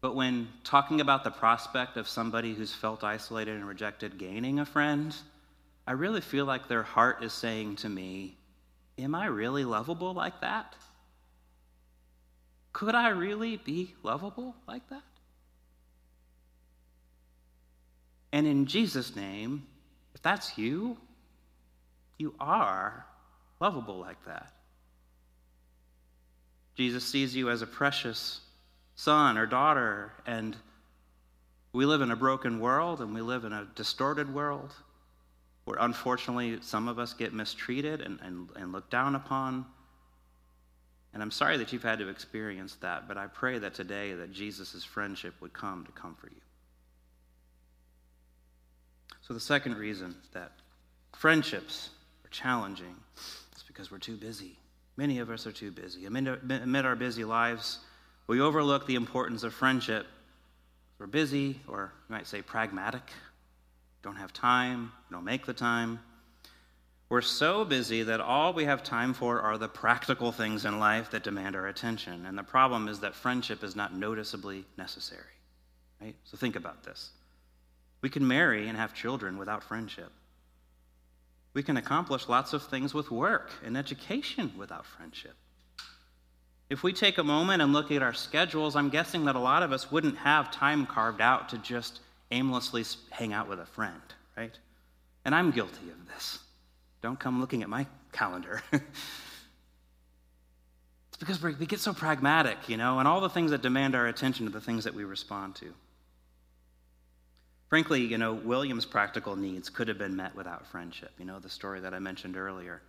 but 0.00 0.14
when 0.14 0.48
talking 0.64 1.00
about 1.00 1.24
the 1.24 1.30
prospect 1.30 1.96
of 1.96 2.08
somebody 2.08 2.54
who's 2.54 2.72
felt 2.72 3.02
isolated 3.02 3.56
and 3.56 3.66
rejected 3.66 4.18
gaining 4.18 4.60
a 4.60 4.66
friend, 4.66 5.14
I 5.86 5.92
really 5.92 6.20
feel 6.20 6.44
like 6.44 6.68
their 6.68 6.82
heart 6.82 7.22
is 7.22 7.32
saying 7.32 7.76
to 7.76 7.88
me, 7.88 8.36
Am 8.98 9.14
I 9.14 9.26
really 9.26 9.64
lovable 9.64 10.14
like 10.14 10.40
that? 10.40 10.74
Could 12.76 12.94
I 12.94 13.08
really 13.08 13.56
be 13.56 13.94
lovable 14.02 14.54
like 14.68 14.86
that? 14.90 15.02
And 18.32 18.46
in 18.46 18.66
Jesus' 18.66 19.16
name, 19.16 19.66
if 20.14 20.20
that's 20.20 20.58
you, 20.58 20.98
you 22.18 22.34
are 22.38 23.06
lovable 23.60 23.96
like 23.96 24.22
that. 24.26 24.52
Jesus 26.74 27.02
sees 27.02 27.34
you 27.34 27.48
as 27.48 27.62
a 27.62 27.66
precious 27.66 28.42
son 28.94 29.38
or 29.38 29.46
daughter, 29.46 30.12
and 30.26 30.54
we 31.72 31.86
live 31.86 32.02
in 32.02 32.10
a 32.10 32.16
broken 32.16 32.60
world 32.60 33.00
and 33.00 33.14
we 33.14 33.22
live 33.22 33.46
in 33.46 33.54
a 33.54 33.66
distorted 33.74 34.34
world 34.34 34.74
where 35.64 35.78
unfortunately 35.80 36.58
some 36.60 36.88
of 36.88 36.98
us 36.98 37.14
get 37.14 37.32
mistreated 37.32 38.02
and, 38.02 38.20
and, 38.20 38.50
and 38.54 38.70
looked 38.72 38.90
down 38.90 39.14
upon. 39.14 39.64
And 41.16 41.22
I'm 41.22 41.30
sorry 41.30 41.56
that 41.56 41.72
you've 41.72 41.82
had 41.82 42.00
to 42.00 42.08
experience 42.08 42.74
that, 42.82 43.08
but 43.08 43.16
I 43.16 43.26
pray 43.26 43.58
that 43.60 43.72
today 43.72 44.12
that 44.12 44.32
Jesus' 44.34 44.84
friendship 44.84 45.32
would 45.40 45.54
come 45.54 45.86
to 45.86 45.92
comfort 45.92 46.30
you. 46.34 46.42
So 49.22 49.32
the 49.32 49.40
second 49.40 49.78
reason 49.78 50.14
that 50.34 50.52
friendships 51.16 51.88
are 52.22 52.28
challenging 52.28 52.94
is 53.16 53.62
because 53.66 53.90
we're 53.90 53.96
too 53.96 54.18
busy. 54.18 54.58
Many 54.98 55.20
of 55.20 55.30
us 55.30 55.46
are 55.46 55.52
too 55.52 55.70
busy. 55.70 56.04
Amid 56.04 56.84
our 56.84 56.96
busy 56.96 57.24
lives, 57.24 57.78
we 58.26 58.42
overlook 58.42 58.86
the 58.86 58.96
importance 58.96 59.42
of 59.42 59.54
friendship. 59.54 60.06
We're 60.98 61.06
busy, 61.06 61.58
or 61.66 61.94
you 62.10 62.14
might 62.14 62.26
say 62.26 62.42
pragmatic, 62.42 63.10
don't 64.02 64.16
have 64.16 64.34
time, 64.34 64.92
don't 65.10 65.24
make 65.24 65.46
the 65.46 65.54
time. 65.54 65.98
We're 67.08 67.20
so 67.20 67.64
busy 67.64 68.02
that 68.02 68.20
all 68.20 68.52
we 68.52 68.64
have 68.64 68.82
time 68.82 69.14
for 69.14 69.40
are 69.40 69.58
the 69.58 69.68
practical 69.68 70.32
things 70.32 70.64
in 70.64 70.80
life 70.80 71.10
that 71.12 71.22
demand 71.22 71.54
our 71.54 71.68
attention. 71.68 72.26
And 72.26 72.36
the 72.36 72.42
problem 72.42 72.88
is 72.88 72.98
that 73.00 73.14
friendship 73.14 73.62
is 73.62 73.76
not 73.76 73.94
noticeably 73.94 74.64
necessary. 74.76 75.22
Right? 76.00 76.16
So 76.24 76.36
think 76.36 76.56
about 76.56 76.82
this. 76.82 77.10
We 78.02 78.10
can 78.10 78.26
marry 78.26 78.68
and 78.68 78.76
have 78.76 78.92
children 78.92 79.38
without 79.38 79.62
friendship. 79.62 80.10
We 81.54 81.62
can 81.62 81.76
accomplish 81.76 82.28
lots 82.28 82.52
of 82.52 82.64
things 82.64 82.92
with 82.92 83.10
work 83.10 83.50
and 83.64 83.76
education 83.76 84.52
without 84.58 84.84
friendship. 84.84 85.34
If 86.68 86.82
we 86.82 86.92
take 86.92 87.18
a 87.18 87.24
moment 87.24 87.62
and 87.62 87.72
look 87.72 87.92
at 87.92 88.02
our 88.02 88.12
schedules, 88.12 88.74
I'm 88.74 88.90
guessing 88.90 89.24
that 89.26 89.36
a 89.36 89.40
lot 89.40 89.62
of 89.62 89.72
us 89.72 89.92
wouldn't 89.92 90.18
have 90.18 90.50
time 90.50 90.84
carved 90.84 91.20
out 91.20 91.48
to 91.50 91.58
just 91.58 92.00
aimlessly 92.32 92.84
hang 93.10 93.32
out 93.32 93.48
with 93.48 93.60
a 93.60 93.66
friend, 93.66 94.02
right? 94.36 94.58
And 95.24 95.34
I'm 95.34 95.52
guilty 95.52 95.88
of 95.88 96.08
this. 96.12 96.40
Don't 97.06 97.20
come 97.20 97.40
looking 97.40 97.62
at 97.62 97.68
my 97.68 97.86
calendar. 98.10 98.60
it's 98.72 98.82
because 101.20 101.40
we 101.40 101.54
get 101.64 101.78
so 101.78 101.94
pragmatic, 101.94 102.68
you 102.68 102.76
know, 102.76 102.98
and 102.98 103.06
all 103.06 103.20
the 103.20 103.28
things 103.28 103.52
that 103.52 103.62
demand 103.62 103.94
our 103.94 104.08
attention 104.08 104.44
are 104.48 104.50
the 104.50 104.60
things 104.60 104.82
that 104.82 104.92
we 104.92 105.04
respond 105.04 105.54
to. 105.54 105.72
Frankly, 107.68 108.00
you 108.00 108.18
know, 108.18 108.32
William's 108.32 108.84
practical 108.84 109.36
needs 109.36 109.70
could 109.70 109.86
have 109.86 109.98
been 109.98 110.16
met 110.16 110.34
without 110.34 110.66
friendship. 110.66 111.12
You 111.16 111.26
know, 111.26 111.38
the 111.38 111.48
story 111.48 111.78
that 111.78 111.94
I 111.94 112.00
mentioned 112.00 112.36
earlier. 112.36 112.82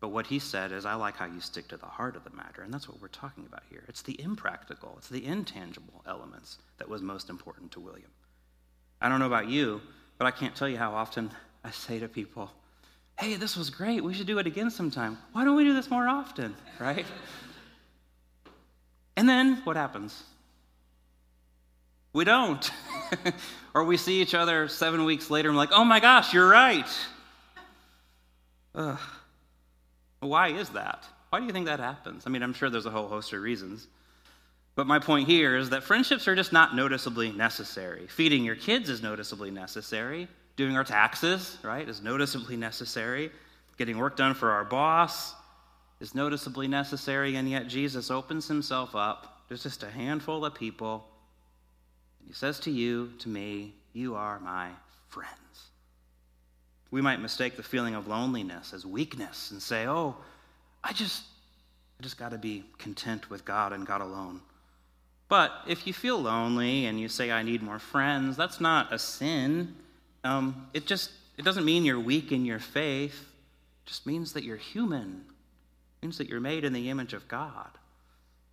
But 0.00 0.08
what 0.08 0.26
he 0.26 0.38
said 0.38 0.70
is, 0.70 0.84
I 0.84 0.92
like 0.92 1.16
how 1.16 1.24
you 1.24 1.40
stick 1.40 1.66
to 1.68 1.78
the 1.78 1.86
heart 1.86 2.16
of 2.16 2.24
the 2.24 2.36
matter. 2.36 2.60
And 2.60 2.74
that's 2.74 2.90
what 2.90 3.00
we're 3.00 3.08
talking 3.08 3.46
about 3.46 3.62
here. 3.70 3.84
It's 3.88 4.02
the 4.02 4.20
impractical, 4.20 4.96
it's 4.98 5.08
the 5.08 5.24
intangible 5.24 6.02
elements 6.06 6.58
that 6.76 6.90
was 6.90 7.00
most 7.00 7.30
important 7.30 7.72
to 7.72 7.80
William. 7.80 8.10
I 9.00 9.08
don't 9.08 9.18
know 9.18 9.26
about 9.26 9.48
you, 9.48 9.80
but 10.18 10.26
I 10.26 10.30
can't 10.30 10.54
tell 10.54 10.68
you 10.68 10.76
how 10.76 10.92
often 10.92 11.30
I 11.64 11.70
say 11.70 11.98
to 12.00 12.06
people, 12.06 12.50
hey, 13.20 13.36
this 13.36 13.54
was 13.54 13.68
great. 13.68 14.02
We 14.02 14.14
should 14.14 14.26
do 14.26 14.38
it 14.38 14.46
again 14.46 14.70
sometime. 14.70 15.18
Why 15.32 15.44
don't 15.44 15.54
we 15.54 15.64
do 15.64 15.74
this 15.74 15.90
more 15.90 16.08
often? 16.08 16.56
Right? 16.80 17.04
and 19.14 19.28
then 19.28 19.56
what 19.64 19.76
happens? 19.76 20.22
We 22.14 22.24
don't. 22.24 22.70
or 23.74 23.84
we 23.84 23.98
see 23.98 24.22
each 24.22 24.34
other 24.34 24.66
seven 24.66 25.04
weeks 25.04 25.28
later 25.28 25.50
and 25.50 25.56
we're 25.56 25.62
like, 25.62 25.72
oh 25.72 25.84
my 25.84 26.00
gosh, 26.00 26.32
you're 26.32 26.48
right. 26.48 26.88
Ugh. 28.74 28.98
Why 30.20 30.48
is 30.48 30.70
that? 30.70 31.04
Why 31.28 31.40
do 31.40 31.44
you 31.44 31.52
think 31.52 31.66
that 31.66 31.80
happens? 31.80 32.22
I 32.26 32.30
mean, 32.30 32.42
I'm 32.42 32.54
sure 32.54 32.70
there's 32.70 32.86
a 32.86 32.90
whole 32.90 33.08
host 33.08 33.34
of 33.34 33.42
reasons. 33.42 33.88
But 34.74 34.86
my 34.86 34.98
point 34.98 35.28
here 35.28 35.58
is 35.58 35.68
that 35.68 35.82
friendships 35.82 36.26
are 36.26 36.34
just 36.34 36.54
not 36.54 36.74
noticeably 36.74 37.30
necessary. 37.30 38.06
Feeding 38.06 38.42
your 38.42 38.56
kids 38.56 38.88
is 38.88 39.02
noticeably 39.02 39.50
necessary. 39.50 40.28
Doing 40.60 40.76
our 40.76 40.84
taxes, 40.84 41.56
right, 41.62 41.88
is 41.88 42.02
noticeably 42.02 42.54
necessary. 42.54 43.30
Getting 43.78 43.96
work 43.96 44.14
done 44.14 44.34
for 44.34 44.50
our 44.50 44.62
boss 44.62 45.32
is 46.00 46.14
noticeably 46.14 46.68
necessary. 46.68 47.36
And 47.36 47.48
yet 47.48 47.66
Jesus 47.66 48.10
opens 48.10 48.46
himself 48.46 48.94
up. 48.94 49.40
There's 49.48 49.62
just 49.62 49.82
a 49.84 49.90
handful 49.90 50.44
of 50.44 50.52
people 50.54 51.08
And 52.18 52.28
he 52.28 52.34
says 52.34 52.60
to 52.60 52.70
you, 52.70 53.10
to 53.20 53.30
me, 53.30 53.72
You 53.94 54.16
are 54.16 54.38
my 54.38 54.68
friends. 55.08 55.30
We 56.90 57.00
might 57.00 57.22
mistake 57.22 57.56
the 57.56 57.62
feeling 57.62 57.94
of 57.94 58.06
loneliness 58.06 58.74
as 58.74 58.84
weakness 58.84 59.52
and 59.52 59.62
say, 59.62 59.86
Oh, 59.86 60.14
I 60.84 60.92
just, 60.92 61.22
I 61.98 62.02
just 62.02 62.18
got 62.18 62.32
to 62.32 62.38
be 62.38 62.64
content 62.76 63.30
with 63.30 63.46
God 63.46 63.72
and 63.72 63.86
God 63.86 64.02
alone. 64.02 64.42
But 65.30 65.52
if 65.66 65.86
you 65.86 65.94
feel 65.94 66.20
lonely 66.20 66.84
and 66.84 67.00
you 67.00 67.08
say, 67.08 67.30
I 67.30 67.44
need 67.44 67.62
more 67.62 67.78
friends, 67.78 68.36
that's 68.36 68.60
not 68.60 68.92
a 68.92 68.98
sin. 68.98 69.74
Um, 70.24 70.68
it 70.74 70.86
just 70.86 71.10
it 71.38 71.44
doesn't 71.44 71.64
mean 71.64 71.84
you're 71.84 72.00
weak 72.00 72.32
in 72.32 72.44
your 72.44 72.58
faith. 72.58 73.20
It 73.84 73.88
just 73.88 74.06
means 74.06 74.34
that 74.34 74.44
you're 74.44 74.56
human. 74.56 75.24
It 76.00 76.06
means 76.06 76.18
that 76.18 76.28
you're 76.28 76.40
made 76.40 76.64
in 76.64 76.72
the 76.72 76.90
image 76.90 77.12
of 77.12 77.26
God. 77.28 77.70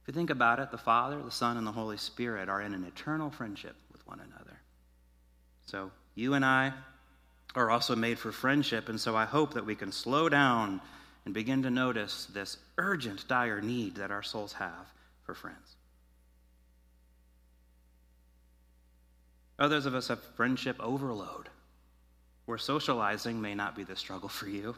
If 0.01 0.07
you 0.07 0.13
think 0.13 0.29
about 0.29 0.59
it, 0.59 0.71
the 0.71 0.77
Father, 0.77 1.21
the 1.21 1.31
Son, 1.31 1.57
and 1.57 1.67
the 1.67 1.71
Holy 1.71 1.97
Spirit 1.97 2.47
are 2.47 2.61
in 2.61 2.73
an 2.73 2.85
eternal 2.85 3.29
friendship 3.29 3.75
with 3.91 4.05
one 4.07 4.19
another. 4.19 4.57
So 5.65 5.91
you 6.15 6.33
and 6.33 6.45
I 6.45 6.71
are 7.55 7.69
also 7.69 7.95
made 7.95 8.17
for 8.17 8.31
friendship, 8.31 8.87
and 8.87 8.99
so 8.99 9.15
I 9.15 9.25
hope 9.25 9.53
that 9.55 9.65
we 9.65 9.75
can 9.75 9.91
slow 9.91 10.29
down 10.29 10.79
and 11.25 11.33
begin 11.33 11.63
to 11.63 11.69
notice 11.69 12.25
this 12.33 12.57
urgent, 12.77 13.27
dire 13.27 13.59
need 13.59 13.95
that 13.95 14.11
our 14.11 14.23
souls 14.23 14.53
have 14.53 14.93
for 15.23 15.33
friends. 15.33 15.75
Others 19.59 19.85
of 19.85 19.93
us 19.95 20.07
have 20.07 20.21
friendship 20.35 20.77
overload, 20.79 21.49
where 22.47 22.57
socializing 22.57 23.39
may 23.39 23.53
not 23.53 23.75
be 23.75 23.83
the 23.83 23.95
struggle 23.95 24.29
for 24.29 24.47
you, 24.47 24.73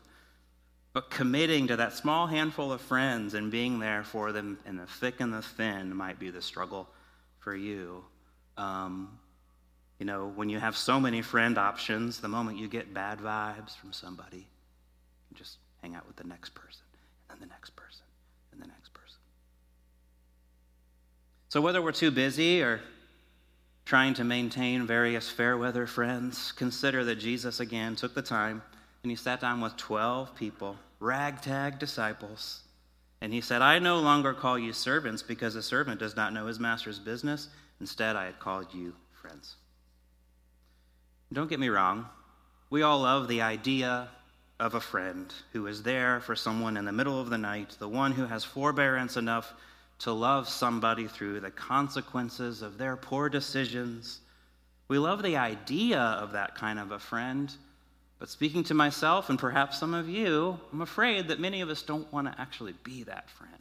but 0.91 1.11
committing 1.11 1.67
to 1.67 1.75
that 1.77 1.93
small 1.93 2.25
handful 2.25 2.73
of 2.73 2.81
friends 2.81 3.35
and 3.35 3.51
being 3.51 3.79
there 3.79 4.03
for 4.03 4.31
them 4.31 4.57
in 4.65 4.75
the 4.75 4.87
thick 4.87 5.19
and 5.19 5.31
the 5.31 5.43
thin 5.43 5.95
might 5.95 6.19
be 6.19 6.31
the 6.31 6.41
struggle 6.41 6.89
for 7.37 7.55
you. 7.55 8.03
Um, 8.57 9.19
you 9.99 10.05
know, 10.07 10.31
when 10.35 10.49
you 10.49 10.59
have 10.59 10.75
so 10.75 10.99
many 10.99 11.21
friend 11.21 11.59
options, 11.59 12.19
the 12.19 12.27
moment 12.27 12.57
you 12.57 12.67
get 12.67 12.91
bad 12.91 13.19
vibes 13.19 13.77
from 13.77 13.93
somebody, 13.93 14.47
you 15.29 15.37
just 15.37 15.57
hang 15.83 15.93
out 15.93 16.07
with 16.07 16.15
the 16.15 16.23
next 16.23 16.55
person, 16.55 16.81
and 17.29 17.39
then 17.39 17.49
the 17.49 17.53
next 17.53 17.75
person, 17.75 18.03
and 18.51 18.59
the 18.59 18.67
next 18.67 18.91
person. 18.93 19.19
So, 21.49 21.61
whether 21.61 21.83
we're 21.83 21.91
too 21.91 22.09
busy 22.09 22.63
or 22.63 22.81
trying 23.89 24.13
to 24.13 24.23
maintain 24.23 24.85
various 24.85 25.31
fair 25.31 25.57
weather 25.57 25.87
friends, 25.87 26.51
consider 26.51 27.03
that 27.03 27.15
Jesus 27.15 27.59
again 27.59 27.95
took 27.95 28.13
the 28.13 28.21
time 28.21 28.61
and 29.01 29.09
he 29.09 29.15
sat 29.15 29.41
down 29.41 29.59
with 29.61 29.75
12 29.77 30.35
people, 30.35 30.77
ragtag 30.99 31.79
disciples. 31.79 32.59
And 33.19 33.33
he 33.33 33.41
said, 33.41 33.63
I 33.63 33.79
no 33.79 33.97
longer 33.97 34.31
call 34.35 34.59
you 34.59 34.73
servants 34.73 35.23
because 35.23 35.55
a 35.55 35.63
servant 35.63 35.99
does 35.99 36.15
not 36.15 36.33
know 36.33 36.45
his 36.45 36.59
master's 36.59 36.99
business. 36.99 37.47
Instead, 37.79 38.15
I 38.15 38.25
had 38.25 38.37
called 38.37 38.67
you 38.75 38.93
friends. 39.19 39.55
Don't 41.33 41.49
get 41.49 41.59
me 41.59 41.69
wrong, 41.69 42.05
We 42.69 42.83
all 42.83 42.99
love 42.99 43.27
the 43.27 43.41
idea 43.41 44.09
of 44.59 44.75
a 44.75 44.81
friend 44.81 45.33
who 45.51 45.65
is 45.65 45.81
there 45.81 46.19
for 46.19 46.35
someone 46.35 46.77
in 46.77 46.85
the 46.85 46.91
middle 46.91 47.19
of 47.19 47.31
the 47.31 47.39
night, 47.39 47.75
the 47.79 47.89
one 47.89 48.11
who 48.11 48.27
has 48.27 48.43
forbearance 48.43 49.17
enough 49.17 49.55
to 49.99 50.11
love 50.11 50.47
somebody 50.47 51.07
through 51.07 51.41
the 51.41 51.51
consequences 51.51 52.61
of 52.61 52.77
their 52.77 52.95
poor 52.95 53.29
decisions. 53.29 54.21
We 54.87 54.97
love 54.97 55.21
the 55.21 55.37
idea 55.37 55.99
of 55.99 56.31
that 56.31 56.55
kind 56.55 56.79
of 56.79 56.91
a 56.91 56.99
friend. 56.99 57.53
But 58.17 58.29
speaking 58.29 58.63
to 58.65 58.73
myself 58.73 59.29
and 59.29 59.37
perhaps 59.37 59.79
some 59.79 59.93
of 59.93 60.09
you, 60.09 60.59
I'm 60.73 60.81
afraid 60.81 61.27
that 61.27 61.39
many 61.39 61.61
of 61.61 61.69
us 61.69 61.81
don't 61.81 62.11
want 62.11 62.31
to 62.31 62.41
actually 62.41 62.73
be 62.83 63.03
that 63.03 63.29
friend. 63.29 63.53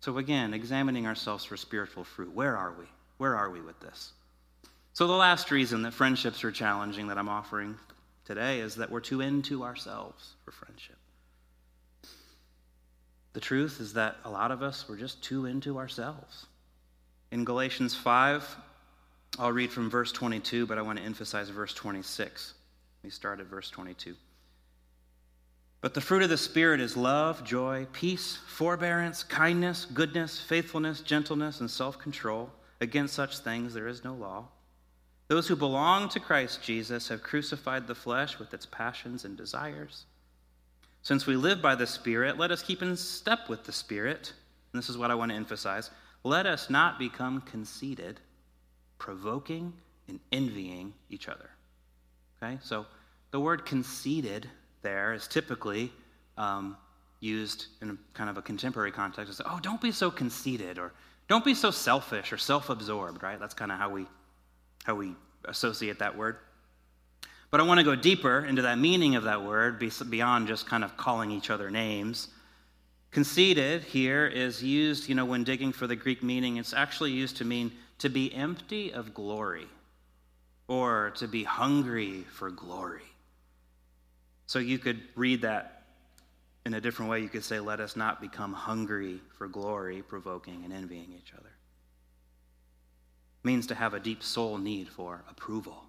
So, 0.00 0.18
again, 0.18 0.54
examining 0.54 1.06
ourselves 1.06 1.44
for 1.44 1.56
spiritual 1.56 2.04
fruit. 2.04 2.32
Where 2.32 2.56
are 2.56 2.72
we? 2.78 2.86
Where 3.18 3.36
are 3.36 3.50
we 3.50 3.60
with 3.60 3.78
this? 3.80 4.12
So, 4.92 5.06
the 5.06 5.12
last 5.12 5.50
reason 5.50 5.82
that 5.82 5.92
friendships 5.92 6.42
are 6.42 6.52
challenging 6.52 7.08
that 7.08 7.18
I'm 7.18 7.28
offering 7.28 7.76
today 8.24 8.60
is 8.60 8.76
that 8.76 8.90
we're 8.90 9.00
too 9.00 9.20
into 9.20 9.62
ourselves 9.62 10.34
for 10.44 10.52
friendship. 10.52 10.96
The 13.32 13.40
truth 13.40 13.80
is 13.80 13.92
that 13.94 14.16
a 14.24 14.30
lot 14.30 14.50
of 14.50 14.62
us, 14.62 14.86
we're 14.88 14.96
just 14.96 15.22
too 15.22 15.46
into 15.46 15.78
ourselves. 15.78 16.46
In 17.30 17.44
Galatians 17.44 17.94
5, 17.94 18.56
I'll 19.38 19.52
read 19.52 19.70
from 19.70 19.88
verse 19.88 20.10
22, 20.10 20.66
but 20.66 20.78
I 20.78 20.82
want 20.82 20.98
to 20.98 21.04
emphasize 21.04 21.48
verse 21.48 21.72
26. 21.74 22.54
We 23.04 23.10
start 23.10 23.40
at 23.40 23.46
verse 23.46 23.70
22. 23.70 24.16
But 25.80 25.94
the 25.94 26.00
fruit 26.00 26.22
of 26.22 26.28
the 26.28 26.36
Spirit 26.36 26.80
is 26.80 26.96
love, 26.96 27.44
joy, 27.44 27.86
peace, 27.92 28.36
forbearance, 28.48 29.22
kindness, 29.22 29.86
goodness, 29.86 30.38
faithfulness, 30.40 31.00
gentleness, 31.00 31.60
and 31.60 31.70
self 31.70 31.98
control. 31.98 32.50
Against 32.82 33.14
such 33.14 33.38
things 33.38 33.72
there 33.72 33.88
is 33.88 34.04
no 34.04 34.14
law. 34.14 34.48
Those 35.28 35.46
who 35.46 35.56
belong 35.56 36.08
to 36.10 36.20
Christ 36.20 36.62
Jesus 36.62 37.08
have 37.08 37.22
crucified 37.22 37.86
the 37.86 37.94
flesh 37.94 38.38
with 38.38 38.52
its 38.52 38.66
passions 38.66 39.24
and 39.24 39.36
desires. 39.36 40.04
Since 41.02 41.26
we 41.26 41.36
live 41.36 41.62
by 41.62 41.74
the 41.74 41.86
Spirit, 41.86 42.38
let 42.38 42.50
us 42.50 42.62
keep 42.62 42.82
in 42.82 42.96
step 42.96 43.48
with 43.48 43.64
the 43.64 43.72
Spirit. 43.72 44.32
And 44.72 44.80
this 44.80 44.90
is 44.90 44.98
what 44.98 45.10
I 45.10 45.14
want 45.14 45.30
to 45.30 45.36
emphasize. 45.36 45.90
Let 46.24 46.46
us 46.46 46.68
not 46.68 46.98
become 46.98 47.40
conceited, 47.42 48.20
provoking 48.98 49.72
and 50.08 50.20
envying 50.32 50.92
each 51.08 51.28
other. 51.28 51.50
Okay? 52.42 52.58
So 52.62 52.86
the 53.30 53.40
word 53.40 53.64
conceited 53.64 54.48
there 54.82 55.12
is 55.12 55.26
typically 55.26 55.92
um, 56.36 56.76
used 57.20 57.66
in 57.82 57.98
kind 58.14 58.30
of 58.30 58.36
a 58.36 58.42
contemporary 58.42 58.92
context. 58.92 59.30
It's, 59.30 59.40
oh, 59.44 59.60
don't 59.62 59.80
be 59.80 59.92
so 59.92 60.10
conceited, 60.10 60.78
or 60.78 60.92
don't 61.28 61.44
be 61.44 61.54
so 61.54 61.70
selfish 61.70 62.32
or 62.32 62.38
self 62.38 62.70
absorbed, 62.70 63.22
right? 63.22 63.38
That's 63.38 63.54
kind 63.54 63.70
of 63.70 63.78
how 63.78 63.90
we, 63.90 64.06
how 64.84 64.94
we 64.94 65.14
associate 65.46 65.98
that 65.98 66.16
word. 66.16 66.38
But 67.50 67.60
I 67.60 67.64
want 67.64 67.78
to 67.78 67.84
go 67.84 67.96
deeper 67.96 68.44
into 68.44 68.62
that 68.62 68.78
meaning 68.78 69.16
of 69.16 69.24
that 69.24 69.42
word 69.42 69.82
beyond 70.08 70.46
just 70.46 70.66
kind 70.66 70.84
of 70.84 70.96
calling 70.96 71.32
each 71.32 71.50
other 71.50 71.70
names. 71.70 72.28
Conceited 73.10 73.82
here 73.82 74.26
is 74.26 74.62
used, 74.62 75.08
you 75.08 75.16
know, 75.16 75.24
when 75.24 75.42
digging 75.42 75.72
for 75.72 75.88
the 75.88 75.96
Greek 75.96 76.22
meaning, 76.22 76.58
it's 76.58 76.72
actually 76.72 77.10
used 77.10 77.36
to 77.38 77.44
mean 77.44 77.72
to 77.98 78.08
be 78.08 78.32
empty 78.32 78.92
of 78.92 79.12
glory 79.14 79.66
or 80.68 81.10
to 81.16 81.26
be 81.26 81.42
hungry 81.42 82.24
for 82.32 82.52
glory. 82.52 83.02
So 84.46 84.60
you 84.60 84.78
could 84.78 85.00
read 85.16 85.42
that 85.42 85.82
in 86.64 86.74
a 86.74 86.80
different 86.80 87.10
way. 87.10 87.20
You 87.20 87.28
could 87.28 87.44
say, 87.44 87.58
Let 87.58 87.80
us 87.80 87.96
not 87.96 88.20
become 88.20 88.52
hungry 88.52 89.20
for 89.36 89.48
glory, 89.48 90.02
provoking 90.02 90.64
and 90.64 90.72
envying 90.72 91.12
each 91.16 91.32
other. 91.32 91.50
It 93.42 93.46
means 93.46 93.66
to 93.68 93.74
have 93.74 93.94
a 93.94 94.00
deep 94.00 94.22
soul 94.22 94.56
need 94.56 94.88
for 94.88 95.24
approval 95.28 95.82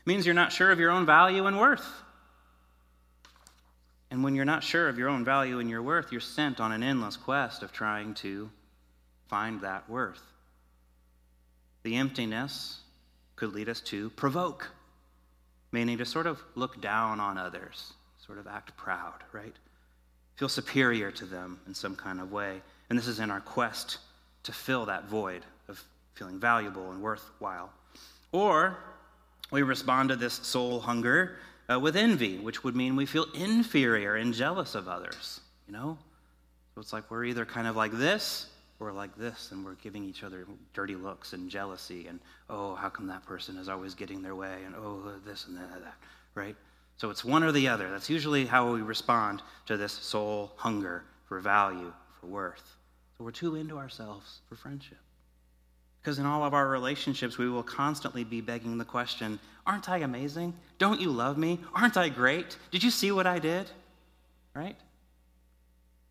it 0.00 0.06
means 0.06 0.24
you're 0.24 0.34
not 0.34 0.52
sure 0.52 0.70
of 0.70 0.80
your 0.80 0.90
own 0.90 1.04
value 1.04 1.46
and 1.46 1.58
worth. 1.58 1.86
And 4.10 4.24
when 4.24 4.34
you're 4.34 4.44
not 4.44 4.64
sure 4.64 4.88
of 4.88 4.98
your 4.98 5.08
own 5.08 5.24
value 5.24 5.60
and 5.60 5.70
your 5.70 5.82
worth, 5.82 6.10
you're 6.10 6.20
sent 6.20 6.58
on 6.58 6.72
an 6.72 6.82
endless 6.82 7.16
quest 7.16 7.62
of 7.62 7.70
trying 7.70 8.14
to 8.14 8.50
find 9.28 9.60
that 9.60 9.88
worth. 9.88 10.22
The 11.82 11.96
emptiness 11.96 12.80
could 13.36 13.54
lead 13.54 13.68
us 13.68 13.80
to 13.82 14.10
provoke, 14.10 14.68
meaning 15.70 15.98
to 15.98 16.04
sort 16.04 16.26
of 16.26 16.42
look 16.54 16.80
down 16.80 17.20
on 17.20 17.38
others, 17.38 17.92
sort 18.26 18.38
of 18.38 18.46
act 18.46 18.76
proud, 18.76 19.22
right? 19.32 19.54
Feel 20.36 20.48
superior 20.48 21.10
to 21.12 21.26
them 21.26 21.60
in 21.66 21.74
some 21.74 21.94
kind 21.94 22.20
of 22.20 22.32
way. 22.32 22.62
And 22.88 22.98
this 22.98 23.06
is 23.06 23.20
in 23.20 23.30
our 23.30 23.40
quest 23.40 23.98
to 24.42 24.52
fill 24.52 24.86
that 24.86 25.08
void 25.08 25.42
of 25.68 25.82
feeling 26.14 26.40
valuable 26.40 26.90
and 26.90 27.00
worthwhile. 27.00 27.70
Or 28.32 28.76
we 29.50 29.62
respond 29.62 30.08
to 30.10 30.16
this 30.16 30.34
soul 30.34 30.80
hunger 30.80 31.36
uh, 31.70 31.78
with 31.78 31.96
envy, 31.96 32.38
which 32.38 32.64
would 32.64 32.76
mean 32.76 32.96
we 32.96 33.06
feel 33.06 33.26
inferior 33.34 34.16
and 34.16 34.34
jealous 34.34 34.74
of 34.74 34.88
others, 34.88 35.40
you 35.66 35.72
know? 35.72 35.98
So 36.74 36.80
it's 36.80 36.92
like 36.92 37.10
we're 37.10 37.24
either 37.24 37.44
kind 37.44 37.66
of 37.66 37.76
like 37.76 37.92
this 37.92 38.46
or 38.78 38.92
like 38.92 39.14
this, 39.16 39.50
and 39.52 39.64
we're 39.64 39.74
giving 39.74 40.04
each 40.04 40.22
other 40.24 40.46
dirty 40.72 40.96
looks 40.96 41.32
and 41.34 41.50
jealousy, 41.50 42.06
and 42.06 42.18
oh, 42.48 42.74
how 42.74 42.88
come 42.88 43.06
that 43.08 43.24
person 43.26 43.56
is 43.58 43.68
always 43.68 43.94
getting 43.94 44.22
their 44.22 44.34
way, 44.34 44.58
and 44.64 44.74
oh, 44.74 45.12
this 45.24 45.46
and 45.46 45.56
that, 45.56 45.70
that 45.82 45.94
right? 46.34 46.56
So 46.96 47.10
it's 47.10 47.24
one 47.24 47.42
or 47.42 47.52
the 47.52 47.68
other. 47.68 47.90
That's 47.90 48.10
usually 48.10 48.46
how 48.46 48.72
we 48.72 48.82
respond 48.82 49.42
to 49.66 49.76
this 49.76 49.92
soul 49.92 50.52
hunger 50.56 51.04
for 51.26 51.40
value, 51.40 51.92
for 52.20 52.26
worth. 52.26 52.76
So 53.16 53.24
we're 53.24 53.30
too 53.32 53.56
into 53.56 53.78
ourselves 53.78 54.40
for 54.48 54.56
friendship. 54.56 54.98
Because 56.00 56.18
in 56.18 56.26
all 56.26 56.44
of 56.44 56.54
our 56.54 56.68
relationships, 56.68 57.36
we 57.36 57.48
will 57.48 57.62
constantly 57.62 58.24
be 58.24 58.40
begging 58.40 58.78
the 58.78 58.84
question 58.84 59.38
Aren't 59.66 59.90
I 59.90 59.98
amazing? 59.98 60.54
Don't 60.78 61.00
you 61.00 61.10
love 61.10 61.36
me? 61.36 61.60
Aren't 61.74 61.96
I 61.96 62.08
great? 62.08 62.56
Did 62.70 62.82
you 62.82 62.90
see 62.90 63.12
what 63.12 63.26
I 63.26 63.38
did? 63.38 63.70
Right? 64.54 64.76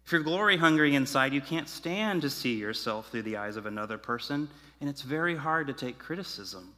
If 0.06 0.14
you're 0.14 0.22
glory 0.22 0.58
hungry 0.58 0.96
inside, 0.96 1.34
you 1.34 1.42
can't 1.42 1.68
stand 1.68 2.22
to 2.22 2.30
see 2.30 2.56
yourself 2.56 3.10
through 3.10 3.24
the 3.24 3.38
eyes 3.38 3.58
of 3.58 3.66
another 3.66 3.98
person, 3.98 4.50
and 4.80 4.90
it's 4.90 5.02
very 5.02 5.36
hard 5.36 5.68
to 5.68 5.74
take 5.74 6.00
criticism. 6.00 6.74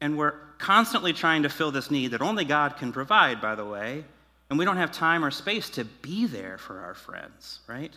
And 0.00 0.16
we're 0.18 0.34
constantly 0.58 1.12
trying 1.12 1.42
to 1.44 1.48
fill 1.48 1.70
this 1.70 1.90
need 1.90 2.08
that 2.08 2.22
only 2.22 2.44
God 2.44 2.76
can 2.76 2.92
provide, 2.92 3.40
by 3.40 3.54
the 3.54 3.64
way, 3.64 4.04
and 4.50 4.58
we 4.58 4.64
don't 4.64 4.76
have 4.76 4.90
time 4.90 5.24
or 5.24 5.30
space 5.30 5.70
to 5.70 5.84
be 5.84 6.26
there 6.26 6.58
for 6.58 6.80
our 6.80 6.94
friends, 6.94 7.60
right? 7.66 7.92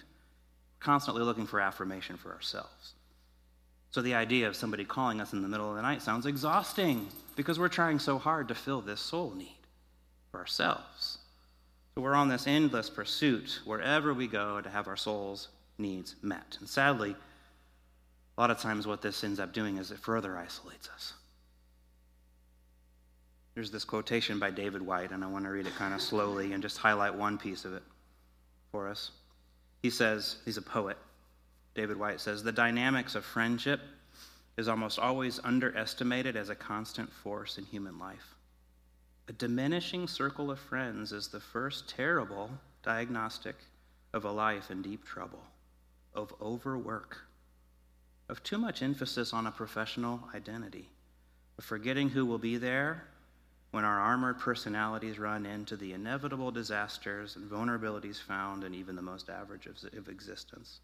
Constantly 0.80 1.24
looking 1.24 1.48
for 1.48 1.60
affirmation 1.60 2.18
for 2.18 2.32
ourselves. 2.34 2.94
So 3.92 4.02
the 4.02 4.16
idea 4.16 4.48
of 4.48 4.56
somebody 4.56 4.86
calling 4.86 5.22
us 5.22 5.34
in 5.34 5.42
the 5.42 5.48
middle 5.48 5.70
of 5.70 5.76
the 5.76 5.82
night 5.82 6.02
sounds 6.02 6.26
exhausting 6.26 7.08
because 7.36 7.58
we're 7.58 7.70
trying 7.70 8.00
so 8.00 8.18
hard 8.18 8.48
to 8.50 8.56
fill 8.56 8.82
this 8.82 9.00
soul 9.00 9.34
need 9.36 9.58
for 10.32 10.40
ourselves. 10.40 11.20
So 11.96 12.02
we're 12.02 12.16
on 12.16 12.28
this 12.28 12.48
endless 12.48 12.90
pursuit 12.90 13.62
wherever 13.66 14.14
we 14.14 14.28
go 14.28 14.62
to 14.62 14.70
have 14.70 14.88
our 14.88 14.98
soul's 14.98 15.48
needs 15.78 16.16
met. 16.22 16.58
And 16.60 16.70
sadly, 16.70 17.16
a 18.38 18.42
lot 18.42 18.52
of 18.52 18.60
times 18.60 18.86
what 18.86 19.02
this 19.02 19.24
ends 19.24 19.40
up 19.40 19.54
doing 19.54 19.78
is 19.78 19.92
it 19.92 19.98
further 19.98 20.38
isolates 20.38 20.90
us. 20.90 21.14
There's 23.56 23.72
this 23.72 23.84
quotation 23.84 24.38
by 24.38 24.52
David 24.52 24.84
Whyte, 24.84 25.12
and 25.12 25.24
I 25.24 25.28
want 25.28 25.46
to 25.46 25.50
read 25.50 25.66
it 25.66 25.74
kind 25.76 25.96
of 25.96 26.02
slowly 26.02 26.54
and 26.54 26.62
just 26.62 26.78
highlight 26.78 27.16
one 27.16 27.40
piece 27.40 27.66
of 27.66 27.74
it 27.74 27.82
for 28.72 28.88
us. 28.88 29.10
He 29.82 29.90
says, 29.90 30.36
he's 30.46 30.58
a 30.58 30.62
poet. 30.62 30.98
David 31.78 31.98
Whyte 31.98 32.20
says 32.20 32.42
the 32.42 32.52
dynamics 32.52 33.14
of 33.14 33.24
friendship 33.24 33.80
is 34.58 34.68
almost 34.68 34.98
always 34.98 35.40
underestimated 35.44 36.36
as 36.36 36.50
a 36.50 36.56
constant 36.56 37.14
force 37.14 37.60
in 37.60 37.66
human 37.66 38.00
life. 38.00 38.34
A 39.28 39.34
diminishing 39.34 40.08
circle 40.08 40.50
of 40.50 40.58
friends 40.58 41.12
is 41.12 41.28
the 41.28 41.40
first 41.40 41.88
terrible 41.88 42.50
diagnostic 42.82 43.56
of 44.12 44.26
a 44.26 44.32
life 44.32 44.72
in 44.72 44.82
deep 44.82 45.06
trouble, 45.06 45.44
of 46.16 46.34
overwork, 46.42 47.18
of 48.28 48.42
too 48.42 48.58
much 48.58 48.82
emphasis 48.82 49.32
on 49.32 49.46
a 49.46 49.52
professional 49.52 50.20
identity, 50.34 50.90
of 51.60 51.64
forgetting 51.64 52.10
who 52.10 52.26
will 52.26 52.40
be 52.40 52.58
there 52.58 53.04
when 53.70 53.86
our 53.86 54.00
armored 54.00 54.40
personalities 54.40 55.20
run 55.20 55.46
into 55.46 55.78
the 55.78 55.94
inevitable 55.94 56.50
disasters 56.50 57.36
and 57.36 57.48
vulnerabilities 57.52 58.20
found 58.20 58.64
in 58.64 58.74
even 58.74 58.96
the 58.96 59.02
most 59.04 59.30
average 59.30 59.68
of 59.68 60.10
existence. 60.10 60.80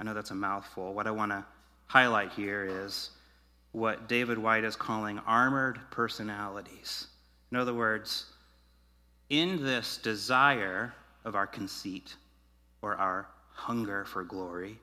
I 0.00 0.04
know 0.04 0.14
that's 0.14 0.30
a 0.30 0.34
mouthful. 0.34 0.94
What 0.94 1.06
I 1.06 1.10
want 1.10 1.30
to 1.30 1.44
highlight 1.86 2.32
here 2.32 2.84
is 2.84 3.10
what 3.72 4.08
David 4.08 4.38
Whyte 4.38 4.64
is 4.64 4.74
calling 4.74 5.18
armored 5.26 5.78
personalities. 5.90 7.06
In 7.52 7.58
other 7.58 7.74
words, 7.74 8.26
in 9.28 9.62
this 9.62 9.98
desire 9.98 10.94
of 11.24 11.34
our 11.34 11.46
conceit 11.46 12.14
or 12.80 12.96
our 12.96 13.28
hunger 13.52 14.06
for 14.06 14.24
glory, 14.24 14.78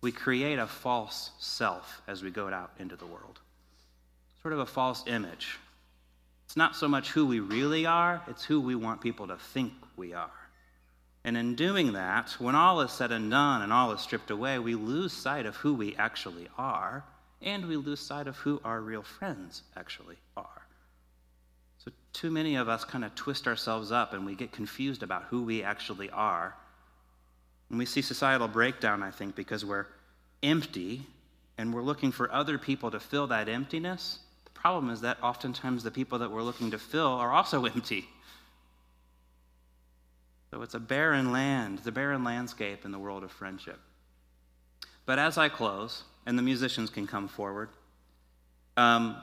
we 0.00 0.12
create 0.12 0.58
a 0.58 0.66
false 0.66 1.30
self 1.38 2.00
as 2.06 2.22
we 2.22 2.30
go 2.30 2.48
out 2.48 2.70
into 2.78 2.96
the 2.96 3.06
world. 3.06 3.40
Sort 4.40 4.54
of 4.54 4.60
a 4.60 4.66
false 4.66 5.04
image. 5.06 5.58
It's 6.46 6.56
not 6.56 6.76
so 6.76 6.86
much 6.86 7.10
who 7.10 7.26
we 7.26 7.40
really 7.40 7.86
are, 7.86 8.22
it's 8.28 8.44
who 8.44 8.60
we 8.60 8.74
want 8.74 9.00
people 9.00 9.26
to 9.28 9.36
think 9.36 9.72
we 9.96 10.12
are. 10.12 10.30
And 11.24 11.36
in 11.36 11.54
doing 11.54 11.92
that, 11.92 12.30
when 12.38 12.54
all 12.54 12.80
is 12.80 12.90
said 12.90 13.12
and 13.12 13.30
done 13.30 13.62
and 13.62 13.72
all 13.72 13.92
is 13.92 14.00
stripped 14.00 14.30
away, 14.30 14.58
we 14.58 14.74
lose 14.74 15.12
sight 15.12 15.46
of 15.46 15.56
who 15.56 15.74
we 15.74 15.94
actually 15.96 16.48
are 16.58 17.04
and 17.40 17.66
we 17.66 17.76
lose 17.76 18.00
sight 18.00 18.26
of 18.26 18.36
who 18.36 18.60
our 18.64 18.80
real 18.80 19.02
friends 19.02 19.62
actually 19.76 20.16
are. 20.36 20.62
So, 21.78 21.90
too 22.12 22.30
many 22.30 22.56
of 22.56 22.68
us 22.68 22.84
kind 22.84 23.04
of 23.04 23.14
twist 23.14 23.46
ourselves 23.46 23.90
up 23.90 24.14
and 24.14 24.24
we 24.24 24.34
get 24.34 24.52
confused 24.52 25.02
about 25.02 25.24
who 25.24 25.42
we 25.42 25.62
actually 25.62 26.10
are. 26.10 26.54
And 27.70 27.78
we 27.78 27.86
see 27.86 28.02
societal 28.02 28.48
breakdown, 28.48 29.02
I 29.02 29.10
think, 29.10 29.34
because 29.34 29.64
we're 29.64 29.86
empty 30.42 31.02
and 31.58 31.72
we're 31.72 31.82
looking 31.82 32.12
for 32.12 32.30
other 32.32 32.58
people 32.58 32.90
to 32.90 33.00
fill 33.00 33.26
that 33.28 33.48
emptiness. 33.48 34.18
The 34.44 34.50
problem 34.52 34.90
is 34.90 35.00
that 35.00 35.18
oftentimes 35.22 35.82
the 35.82 35.90
people 35.90 36.18
that 36.18 36.30
we're 36.30 36.42
looking 36.42 36.70
to 36.70 36.78
fill 36.78 37.08
are 37.08 37.32
also 37.32 37.64
empty. 37.64 38.08
So 40.52 40.60
it's 40.60 40.74
a 40.74 40.80
barren 40.80 41.32
land, 41.32 41.78
the 41.78 41.92
barren 41.92 42.24
landscape 42.24 42.84
in 42.84 42.92
the 42.92 42.98
world 42.98 43.24
of 43.24 43.32
friendship. 43.32 43.80
But 45.06 45.18
as 45.18 45.38
I 45.38 45.48
close, 45.48 46.04
and 46.26 46.38
the 46.38 46.42
musicians 46.42 46.90
can 46.90 47.06
come 47.06 47.26
forward, 47.26 47.70
um, 48.76 49.16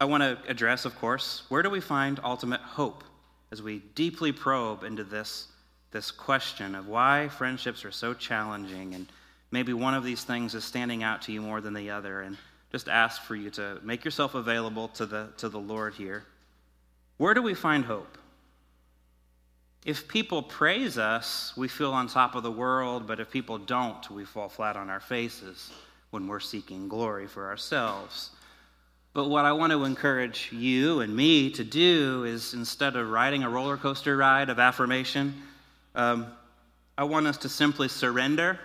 I 0.00 0.06
want 0.06 0.22
to 0.22 0.38
address, 0.48 0.86
of 0.86 0.96
course, 0.98 1.42
where 1.50 1.62
do 1.62 1.68
we 1.68 1.80
find 1.80 2.18
ultimate 2.24 2.62
hope 2.62 3.04
as 3.52 3.60
we 3.60 3.80
deeply 3.94 4.32
probe 4.32 4.84
into 4.84 5.04
this, 5.04 5.48
this 5.90 6.10
question 6.10 6.74
of 6.74 6.88
why 6.88 7.28
friendships 7.28 7.84
are 7.84 7.92
so 7.92 8.14
challenging 8.14 8.94
and 8.94 9.06
maybe 9.50 9.74
one 9.74 9.92
of 9.92 10.02
these 10.02 10.24
things 10.24 10.54
is 10.54 10.64
standing 10.64 11.02
out 11.02 11.20
to 11.22 11.32
you 11.32 11.42
more 11.42 11.60
than 11.60 11.74
the 11.74 11.90
other 11.90 12.22
and 12.22 12.38
just 12.72 12.88
ask 12.88 13.22
for 13.22 13.36
you 13.36 13.50
to 13.50 13.78
make 13.82 14.02
yourself 14.02 14.34
available 14.34 14.88
to 14.88 15.04
the, 15.04 15.28
to 15.36 15.50
the 15.50 15.60
Lord 15.60 15.92
here. 15.92 16.24
Where 17.18 17.34
do 17.34 17.42
we 17.42 17.52
find 17.52 17.84
hope? 17.84 18.16
If 19.84 20.08
people 20.08 20.42
praise 20.42 20.96
us, 20.96 21.52
we 21.56 21.68
feel 21.68 21.92
on 21.92 22.08
top 22.08 22.34
of 22.34 22.42
the 22.42 22.50
world, 22.50 23.06
but 23.06 23.20
if 23.20 23.30
people 23.30 23.58
don't, 23.58 24.10
we 24.10 24.24
fall 24.24 24.48
flat 24.48 24.76
on 24.76 24.88
our 24.88 25.00
faces 25.00 25.70
when 26.10 26.26
we're 26.26 26.40
seeking 26.40 26.88
glory 26.88 27.26
for 27.26 27.46
ourselves. 27.46 28.30
But 29.12 29.28
what 29.28 29.44
I 29.44 29.52
want 29.52 29.72
to 29.72 29.84
encourage 29.84 30.50
you 30.52 31.00
and 31.00 31.14
me 31.14 31.50
to 31.50 31.62
do 31.62 32.24
is 32.24 32.54
instead 32.54 32.96
of 32.96 33.10
riding 33.10 33.42
a 33.42 33.50
roller 33.50 33.76
coaster 33.76 34.16
ride 34.16 34.48
of 34.48 34.58
affirmation, 34.58 35.34
um, 35.94 36.26
I 36.96 37.04
want 37.04 37.26
us 37.26 37.36
to 37.38 37.48
simply 37.48 37.88
surrender. 37.88 38.58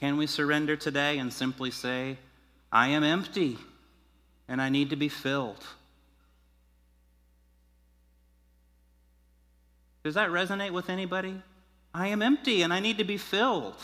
Can 0.00 0.18
we 0.18 0.26
surrender 0.26 0.76
today 0.76 1.18
and 1.18 1.32
simply 1.32 1.70
say, 1.70 2.18
I 2.70 2.88
am 2.88 3.04
empty 3.04 3.56
and 4.48 4.60
I 4.60 4.68
need 4.68 4.90
to 4.90 4.96
be 4.96 5.08
filled? 5.08 5.64
Does 10.04 10.14
that 10.14 10.28
resonate 10.28 10.72
with 10.72 10.90
anybody? 10.90 11.42
I 11.94 12.08
am 12.08 12.20
empty 12.20 12.62
and 12.62 12.72
I 12.72 12.80
need 12.80 12.98
to 12.98 13.04
be 13.04 13.16
filled. 13.16 13.76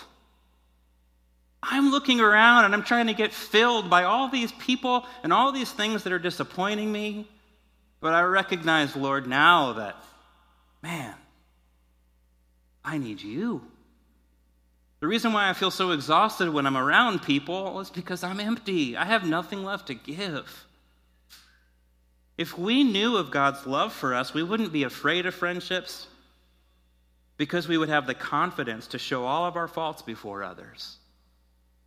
I'm 1.62 1.90
looking 1.90 2.20
around 2.20 2.66
and 2.66 2.74
I'm 2.74 2.82
trying 2.82 3.06
to 3.06 3.14
get 3.14 3.32
filled 3.32 3.88
by 3.88 4.04
all 4.04 4.28
these 4.28 4.52
people 4.52 5.06
and 5.22 5.32
all 5.32 5.50
these 5.50 5.72
things 5.72 6.04
that 6.04 6.12
are 6.12 6.18
disappointing 6.18 6.92
me. 6.92 7.26
But 8.00 8.12
I 8.12 8.22
recognize, 8.22 8.96
Lord, 8.96 9.26
now 9.26 9.74
that, 9.74 9.96
man, 10.82 11.14
I 12.84 12.98
need 12.98 13.22
you. 13.22 13.62
The 15.00 15.06
reason 15.06 15.32
why 15.32 15.48
I 15.48 15.54
feel 15.54 15.70
so 15.70 15.92
exhausted 15.92 16.50
when 16.50 16.66
I'm 16.66 16.76
around 16.76 17.22
people 17.22 17.80
is 17.80 17.88
because 17.88 18.22
I'm 18.22 18.40
empty. 18.40 18.96
I 18.96 19.06
have 19.06 19.26
nothing 19.26 19.64
left 19.64 19.86
to 19.86 19.94
give. 19.94 20.66
If 22.36 22.58
we 22.58 22.84
knew 22.84 23.16
of 23.16 23.30
God's 23.30 23.66
love 23.66 23.92
for 23.92 24.14
us, 24.14 24.34
we 24.34 24.42
wouldn't 24.42 24.72
be 24.72 24.82
afraid 24.82 25.24
of 25.24 25.34
friendships 25.34 26.06
because 27.40 27.66
we 27.66 27.78
would 27.78 27.88
have 27.88 28.06
the 28.06 28.12
confidence 28.12 28.88
to 28.88 28.98
show 28.98 29.24
all 29.24 29.46
of 29.46 29.56
our 29.56 29.66
faults 29.66 30.02
before 30.02 30.42
others. 30.42 30.98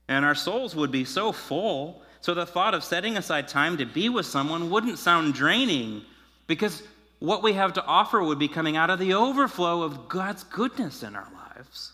And 0.08 0.26
our 0.26 0.34
souls 0.34 0.76
would 0.76 0.90
be 0.90 1.06
so 1.06 1.32
full, 1.32 2.02
so 2.22 2.34
the 2.34 2.48
thought 2.48 2.74
of 2.74 2.84
setting 2.84 3.18
aside 3.18 3.48
time 3.48 3.78
to 3.78 3.86
be 3.86 4.10
with 4.10 4.26
someone 4.26 4.72
wouldn't 4.72 4.98
sound 4.98 5.36
draining 5.36 6.02
because 6.48 6.82
what 7.20 7.44
we 7.44 7.54
have 7.54 7.74
to 7.74 7.86
offer 7.86 8.24
would 8.24 8.40
be 8.40 8.48
coming 8.48 8.78
out 8.78 8.90
of 8.90 8.98
the 8.98 9.14
overflow 9.14 9.84
of 9.84 10.10
God's 10.10 10.44
goodness 10.44 11.04
in 11.04 11.16
our 11.16 11.28
lives. 11.56 11.92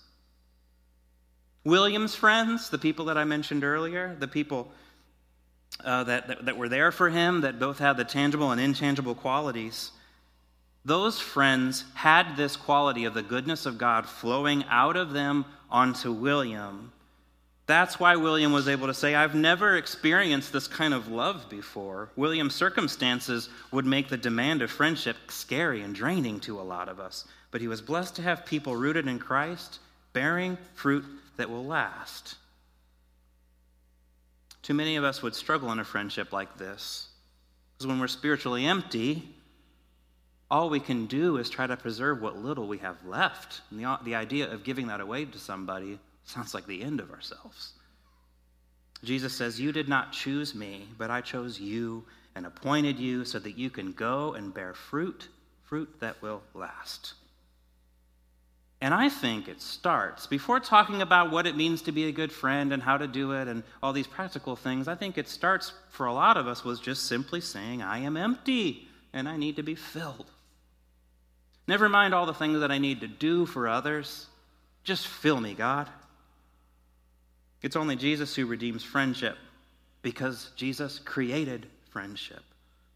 William's 1.65 2.15
friends, 2.15 2.69
the 2.69 2.77
people 2.77 3.03
that 3.07 3.17
I 3.17 3.25
mentioned 3.25 3.65
earlier, 3.65 4.15
the 4.17 4.29
people 4.29 4.71
uh, 5.83 6.05
that, 6.05 6.29
that, 6.29 6.45
that 6.45 6.57
were 6.57 6.69
there 6.69 6.93
for 6.93 7.09
him, 7.09 7.41
that 7.41 7.59
both 7.59 7.79
had 7.79 7.97
the 7.97 8.05
tangible 8.05 8.51
and 8.51 8.61
intangible 8.61 9.15
qualities, 9.15 9.91
those 10.85 11.19
friends 11.19 11.83
had 11.93 12.35
this 12.35 12.55
quality 12.55 13.05
of 13.05 13.13
the 13.13 13.21
goodness 13.21 13.65
of 13.65 13.77
God 13.77 14.05
flowing 14.05 14.63
out 14.69 14.95
of 14.95 15.11
them 15.11 15.45
onto 15.69 16.11
William. 16.11 16.91
That's 17.67 17.99
why 17.99 18.15
William 18.15 18.51
was 18.51 18.67
able 18.67 18.87
to 18.87 18.93
say, 18.95 19.13
I've 19.13 19.35
never 19.35 19.75
experienced 19.75 20.51
this 20.51 20.67
kind 20.67 20.91
of 20.91 21.09
love 21.09 21.47
before. 21.49 22.09
William's 22.15 22.55
circumstances 22.55 23.49
would 23.71 23.85
make 23.85 24.09
the 24.09 24.17
demand 24.17 24.63
of 24.63 24.71
friendship 24.71 25.17
scary 25.27 25.81
and 25.81 25.93
draining 25.93 26.39
to 26.41 26.59
a 26.59 26.63
lot 26.63 26.89
of 26.89 26.99
us. 26.99 27.25
But 27.51 27.61
he 27.61 27.67
was 27.67 27.81
blessed 27.81 28.15
to 28.15 28.23
have 28.23 28.45
people 28.45 28.75
rooted 28.75 29.07
in 29.07 29.19
Christ, 29.19 29.79
bearing 30.13 30.57
fruit 30.73 31.05
that 31.37 31.49
will 31.49 31.65
last. 31.65 32.37
Too 34.63 34.73
many 34.73 34.95
of 34.95 35.03
us 35.03 35.21
would 35.21 35.35
struggle 35.35 35.71
in 35.71 35.79
a 35.79 35.83
friendship 35.83 36.33
like 36.33 36.57
this. 36.57 37.09
Because 37.77 37.87
when 37.87 37.99
we're 37.99 38.07
spiritually 38.07 38.65
empty, 38.65 39.29
all 40.51 40.69
we 40.69 40.79
can 40.79 41.05
do 41.05 41.37
is 41.37 41.49
try 41.49 41.67
to 41.67 41.77
preserve 41.77 42.21
what 42.21 42.37
little 42.37 42.67
we 42.67 42.79
have 42.79 43.05
left. 43.05 43.61
And 43.69 43.79
the, 43.79 43.99
the 44.03 44.15
idea 44.15 44.51
of 44.51 44.63
giving 44.63 44.87
that 44.87 45.01
away 45.01 45.25
to 45.25 45.37
somebody 45.37 45.99
sounds 46.23 46.53
like 46.53 46.65
the 46.65 46.81
end 46.81 46.99
of 46.99 47.11
ourselves. 47.11 47.73
Jesus 49.03 49.33
says, 49.33 49.59
You 49.59 49.71
did 49.71 49.87
not 49.87 50.11
choose 50.11 50.55
me, 50.55 50.87
but 50.97 51.11
I 51.11 51.21
chose 51.21 51.59
you 51.59 52.03
and 52.35 52.45
appointed 52.45 52.99
you 52.99 53.25
so 53.25 53.39
that 53.39 53.57
you 53.57 53.69
can 53.69 53.93
go 53.93 54.33
and 54.33 54.53
bear 54.53 54.73
fruit, 54.73 55.27
fruit 55.63 55.89
that 55.99 56.21
will 56.21 56.41
last. 56.53 57.13
And 58.81 58.93
I 58.93 59.09
think 59.09 59.49
it 59.49 59.61
starts, 59.61 60.25
before 60.25 60.61
talking 60.61 61.01
about 61.01 61.31
what 61.31 61.45
it 61.45 61.57
means 61.57 61.81
to 61.81 61.91
be 61.91 62.05
a 62.05 62.13
good 62.13 62.31
friend 62.31 62.71
and 62.71 62.81
how 62.81 62.97
to 62.97 63.07
do 63.07 63.33
it 63.33 63.47
and 63.49 63.61
all 63.83 63.91
these 63.91 64.07
practical 64.07 64.55
things, 64.55 64.87
I 64.87 64.95
think 64.95 65.17
it 65.17 65.27
starts 65.27 65.73
for 65.89 66.05
a 66.05 66.13
lot 66.13 66.37
of 66.37 66.47
us 66.47 66.63
was 66.63 66.79
just 66.79 67.05
simply 67.05 67.41
saying, 67.41 67.81
I 67.81 67.99
am 67.99 68.15
empty 68.15 68.87
and 69.11 69.27
I 69.27 69.35
need 69.35 69.57
to 69.57 69.63
be 69.63 69.75
filled. 69.75 70.31
Never 71.69 71.87
mind 71.87 72.15
all 72.15 72.25
the 72.25 72.33
things 72.33 72.61
that 72.61 72.71
I 72.71 72.79
need 72.79 73.01
to 73.01 73.07
do 73.07 73.45
for 73.45 73.67
others. 73.67 74.25
Just 74.83 75.05
fill 75.05 75.39
me, 75.39 75.53
God. 75.53 75.87
It's 77.61 77.75
only 77.75 77.95
Jesus 77.95 78.35
who 78.35 78.47
redeems 78.47 78.83
friendship 78.83 79.37
because 80.01 80.49
Jesus 80.55 80.97
created 80.97 81.67
friendship. 81.91 82.41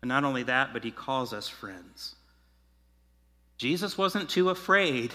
And 0.01 0.09
not 0.09 0.23
only 0.23 0.41
that, 0.41 0.73
but 0.73 0.83
he 0.83 0.89
calls 0.89 1.33
us 1.33 1.47
friends. 1.47 2.15
Jesus 3.59 3.95
wasn't 3.95 4.27
too 4.27 4.49
afraid 4.49 5.13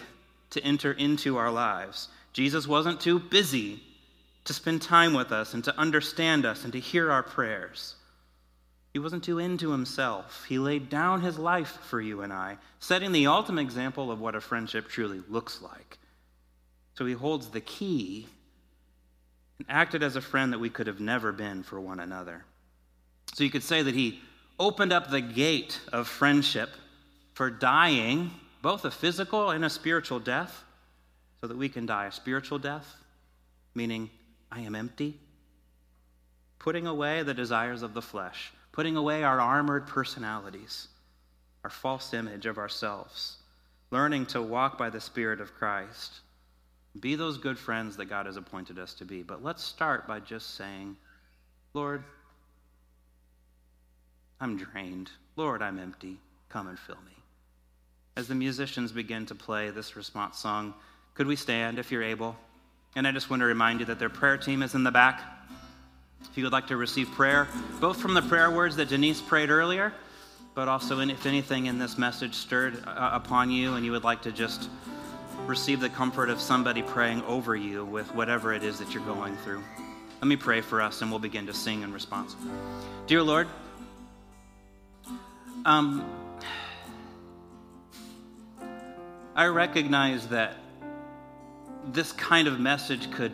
to 0.50 0.62
enter 0.62 0.92
into 0.92 1.36
our 1.36 1.50
lives. 1.50 2.06
Jesus 2.32 2.68
wasn't 2.68 3.00
too 3.00 3.18
busy 3.18 3.82
to 4.44 4.52
spend 4.52 4.82
time 4.82 5.14
with 5.14 5.32
us 5.32 5.52
and 5.52 5.64
to 5.64 5.76
understand 5.76 6.46
us 6.46 6.62
and 6.62 6.72
to 6.74 6.78
hear 6.78 7.10
our 7.10 7.24
prayers. 7.24 7.96
He 8.92 8.98
wasn't 8.98 9.24
too 9.24 9.38
into 9.38 9.70
himself. 9.70 10.44
He 10.48 10.58
laid 10.58 10.88
down 10.88 11.20
his 11.20 11.38
life 11.38 11.78
for 11.82 12.00
you 12.00 12.22
and 12.22 12.32
I, 12.32 12.56
setting 12.80 13.12
the 13.12 13.26
ultimate 13.26 13.62
example 13.62 14.10
of 14.10 14.20
what 14.20 14.34
a 14.34 14.40
friendship 14.40 14.88
truly 14.88 15.22
looks 15.28 15.60
like. 15.60 15.98
So 16.94 17.04
he 17.04 17.12
holds 17.12 17.48
the 17.48 17.60
key 17.60 18.26
and 19.58 19.66
acted 19.68 20.02
as 20.02 20.16
a 20.16 20.20
friend 20.20 20.52
that 20.52 20.58
we 20.58 20.70
could 20.70 20.86
have 20.86 21.00
never 21.00 21.32
been 21.32 21.62
for 21.62 21.80
one 21.80 22.00
another. 22.00 22.44
So 23.34 23.44
you 23.44 23.50
could 23.50 23.62
say 23.62 23.82
that 23.82 23.94
he 23.94 24.20
opened 24.58 24.92
up 24.92 25.10
the 25.10 25.20
gate 25.20 25.78
of 25.92 26.08
friendship 26.08 26.70
for 27.34 27.50
dying, 27.50 28.30
both 28.62 28.84
a 28.84 28.90
physical 28.90 29.50
and 29.50 29.64
a 29.64 29.70
spiritual 29.70 30.18
death, 30.18 30.64
so 31.40 31.46
that 31.46 31.56
we 31.56 31.68
can 31.68 31.86
die 31.86 32.06
a 32.06 32.12
spiritual 32.12 32.58
death, 32.58 32.96
meaning 33.74 34.10
I 34.50 34.60
am 34.62 34.74
empty, 34.74 35.20
putting 36.58 36.86
away 36.86 37.22
the 37.22 37.34
desires 37.34 37.82
of 37.82 37.94
the 37.94 38.02
flesh 38.02 38.52
putting 38.78 38.96
away 38.96 39.24
our 39.24 39.40
armored 39.40 39.88
personalities, 39.88 40.86
our 41.64 41.70
false 41.70 42.14
image 42.14 42.46
of 42.46 42.58
ourselves, 42.58 43.38
learning 43.90 44.24
to 44.24 44.40
walk 44.40 44.78
by 44.78 44.88
the 44.88 45.00
Spirit 45.00 45.40
of 45.40 45.52
Christ. 45.52 46.20
Be 47.00 47.16
those 47.16 47.38
good 47.38 47.58
friends 47.58 47.96
that 47.96 48.04
God 48.04 48.26
has 48.26 48.36
appointed 48.36 48.78
us 48.78 48.94
to 48.94 49.04
be. 49.04 49.24
But 49.24 49.42
let's 49.42 49.64
start 49.64 50.06
by 50.06 50.20
just 50.20 50.54
saying, 50.54 50.96
Lord, 51.74 52.04
I'm 54.40 54.56
drained. 54.56 55.10
Lord, 55.34 55.60
I'm 55.60 55.80
empty. 55.80 56.20
Come 56.48 56.68
and 56.68 56.78
fill 56.78 57.02
me. 57.04 57.16
As 58.16 58.28
the 58.28 58.36
musicians 58.36 58.92
begin 58.92 59.26
to 59.26 59.34
play 59.34 59.70
this 59.70 59.96
response 59.96 60.38
song, 60.38 60.72
could 61.14 61.26
we 61.26 61.34
stand 61.34 61.80
if 61.80 61.90
you're 61.90 62.04
able? 62.04 62.36
And 62.94 63.08
I 63.08 63.10
just 63.10 63.28
want 63.28 63.40
to 63.40 63.46
remind 63.46 63.80
you 63.80 63.86
that 63.86 63.98
their 63.98 64.08
prayer 64.08 64.36
team 64.38 64.62
is 64.62 64.76
in 64.76 64.84
the 64.84 64.92
back. 64.92 65.37
If 66.22 66.36
you 66.36 66.44
would 66.44 66.52
like 66.52 66.66
to 66.68 66.76
receive 66.76 67.10
prayer, 67.12 67.48
both 67.80 68.00
from 68.00 68.14
the 68.14 68.22
prayer 68.22 68.50
words 68.50 68.76
that 68.76 68.88
Denise 68.88 69.20
prayed 69.20 69.50
earlier, 69.50 69.92
but 70.54 70.68
also 70.68 70.98
if 71.00 71.26
anything 71.26 71.66
in 71.66 71.78
this 71.78 71.96
message 71.96 72.34
stirred 72.34 72.82
uh, 72.86 73.10
upon 73.12 73.50
you 73.50 73.74
and 73.74 73.84
you 73.84 73.92
would 73.92 74.04
like 74.04 74.22
to 74.22 74.32
just 74.32 74.68
receive 75.46 75.80
the 75.80 75.88
comfort 75.88 76.28
of 76.28 76.40
somebody 76.40 76.82
praying 76.82 77.22
over 77.22 77.54
you 77.54 77.84
with 77.84 78.12
whatever 78.14 78.52
it 78.52 78.62
is 78.62 78.78
that 78.78 78.92
you're 78.92 79.04
going 79.04 79.36
through. 79.38 79.62
Let 80.20 80.26
me 80.26 80.36
pray 80.36 80.60
for 80.60 80.82
us 80.82 81.00
and 81.00 81.10
we'll 81.10 81.20
begin 81.20 81.46
to 81.46 81.54
sing 81.54 81.82
in 81.82 81.92
response. 81.92 82.34
Dear 83.06 83.22
Lord, 83.22 83.46
um, 85.64 86.04
I 89.36 89.46
recognize 89.46 90.26
that 90.28 90.56
this 91.92 92.10
kind 92.12 92.48
of 92.48 92.58
message 92.58 93.10
could 93.12 93.32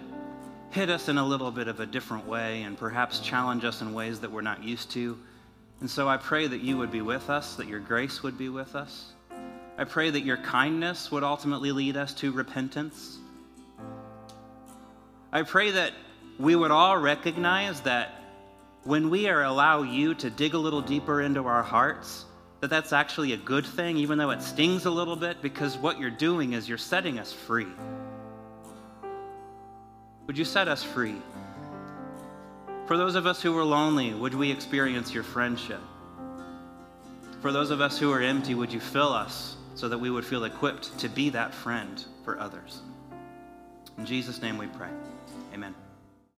hit 0.74 0.90
us 0.90 1.08
in 1.08 1.18
a 1.18 1.24
little 1.24 1.52
bit 1.52 1.68
of 1.68 1.78
a 1.78 1.86
different 1.86 2.26
way 2.26 2.62
and 2.62 2.76
perhaps 2.76 3.20
challenge 3.20 3.64
us 3.64 3.80
in 3.80 3.94
ways 3.94 4.18
that 4.18 4.32
we're 4.32 4.40
not 4.40 4.60
used 4.64 4.90
to. 4.90 5.16
And 5.78 5.88
so 5.88 6.08
I 6.08 6.16
pray 6.16 6.48
that 6.48 6.62
you 6.62 6.76
would 6.78 6.90
be 6.90 7.00
with 7.00 7.30
us, 7.30 7.54
that 7.54 7.68
your 7.68 7.78
grace 7.78 8.24
would 8.24 8.36
be 8.36 8.48
with 8.48 8.74
us. 8.74 9.12
I 9.78 9.84
pray 9.84 10.10
that 10.10 10.22
your 10.22 10.36
kindness 10.38 11.12
would 11.12 11.22
ultimately 11.22 11.70
lead 11.70 11.96
us 11.96 12.12
to 12.14 12.32
repentance. 12.32 13.18
I 15.32 15.42
pray 15.42 15.70
that 15.70 15.92
we 16.40 16.56
would 16.56 16.72
all 16.72 16.98
recognize 16.98 17.80
that 17.82 18.20
when 18.82 19.10
we 19.10 19.28
are 19.28 19.44
allow 19.44 19.82
you 19.82 20.12
to 20.14 20.28
dig 20.28 20.54
a 20.54 20.58
little 20.58 20.82
deeper 20.82 21.20
into 21.20 21.46
our 21.46 21.62
hearts, 21.62 22.24
that 22.58 22.70
that's 22.70 22.92
actually 22.92 23.32
a 23.32 23.36
good 23.36 23.64
thing, 23.64 23.96
even 23.96 24.18
though 24.18 24.30
it 24.30 24.42
stings 24.42 24.86
a 24.86 24.90
little 24.90 25.14
bit, 25.14 25.40
because 25.40 25.78
what 25.78 26.00
you're 26.00 26.10
doing 26.10 26.52
is 26.52 26.68
you're 26.68 26.78
setting 26.78 27.20
us 27.20 27.32
free. 27.32 27.68
Would 30.26 30.38
you 30.38 30.44
set 30.44 30.68
us 30.68 30.82
free? 30.82 31.16
For 32.86 32.96
those 32.96 33.14
of 33.14 33.26
us 33.26 33.40
who 33.42 33.52
were 33.52 33.64
lonely, 33.64 34.14
would 34.14 34.34
we 34.34 34.50
experience 34.50 35.12
your 35.12 35.22
friendship? 35.22 35.80
For 37.40 37.52
those 37.52 37.70
of 37.70 37.80
us 37.80 37.98
who 37.98 38.10
are 38.12 38.20
empty, 38.20 38.54
would 38.54 38.72
you 38.72 38.80
fill 38.80 39.12
us 39.12 39.56
so 39.74 39.88
that 39.88 39.98
we 39.98 40.10
would 40.10 40.24
feel 40.24 40.44
equipped 40.44 40.98
to 40.98 41.08
be 41.08 41.30
that 41.30 41.52
friend 41.52 42.04
for 42.24 42.38
others? 42.38 42.80
In 43.98 44.06
Jesus' 44.06 44.40
name 44.40 44.58
we 44.58 44.66
pray. 44.66 44.88
Amen. 45.52 45.74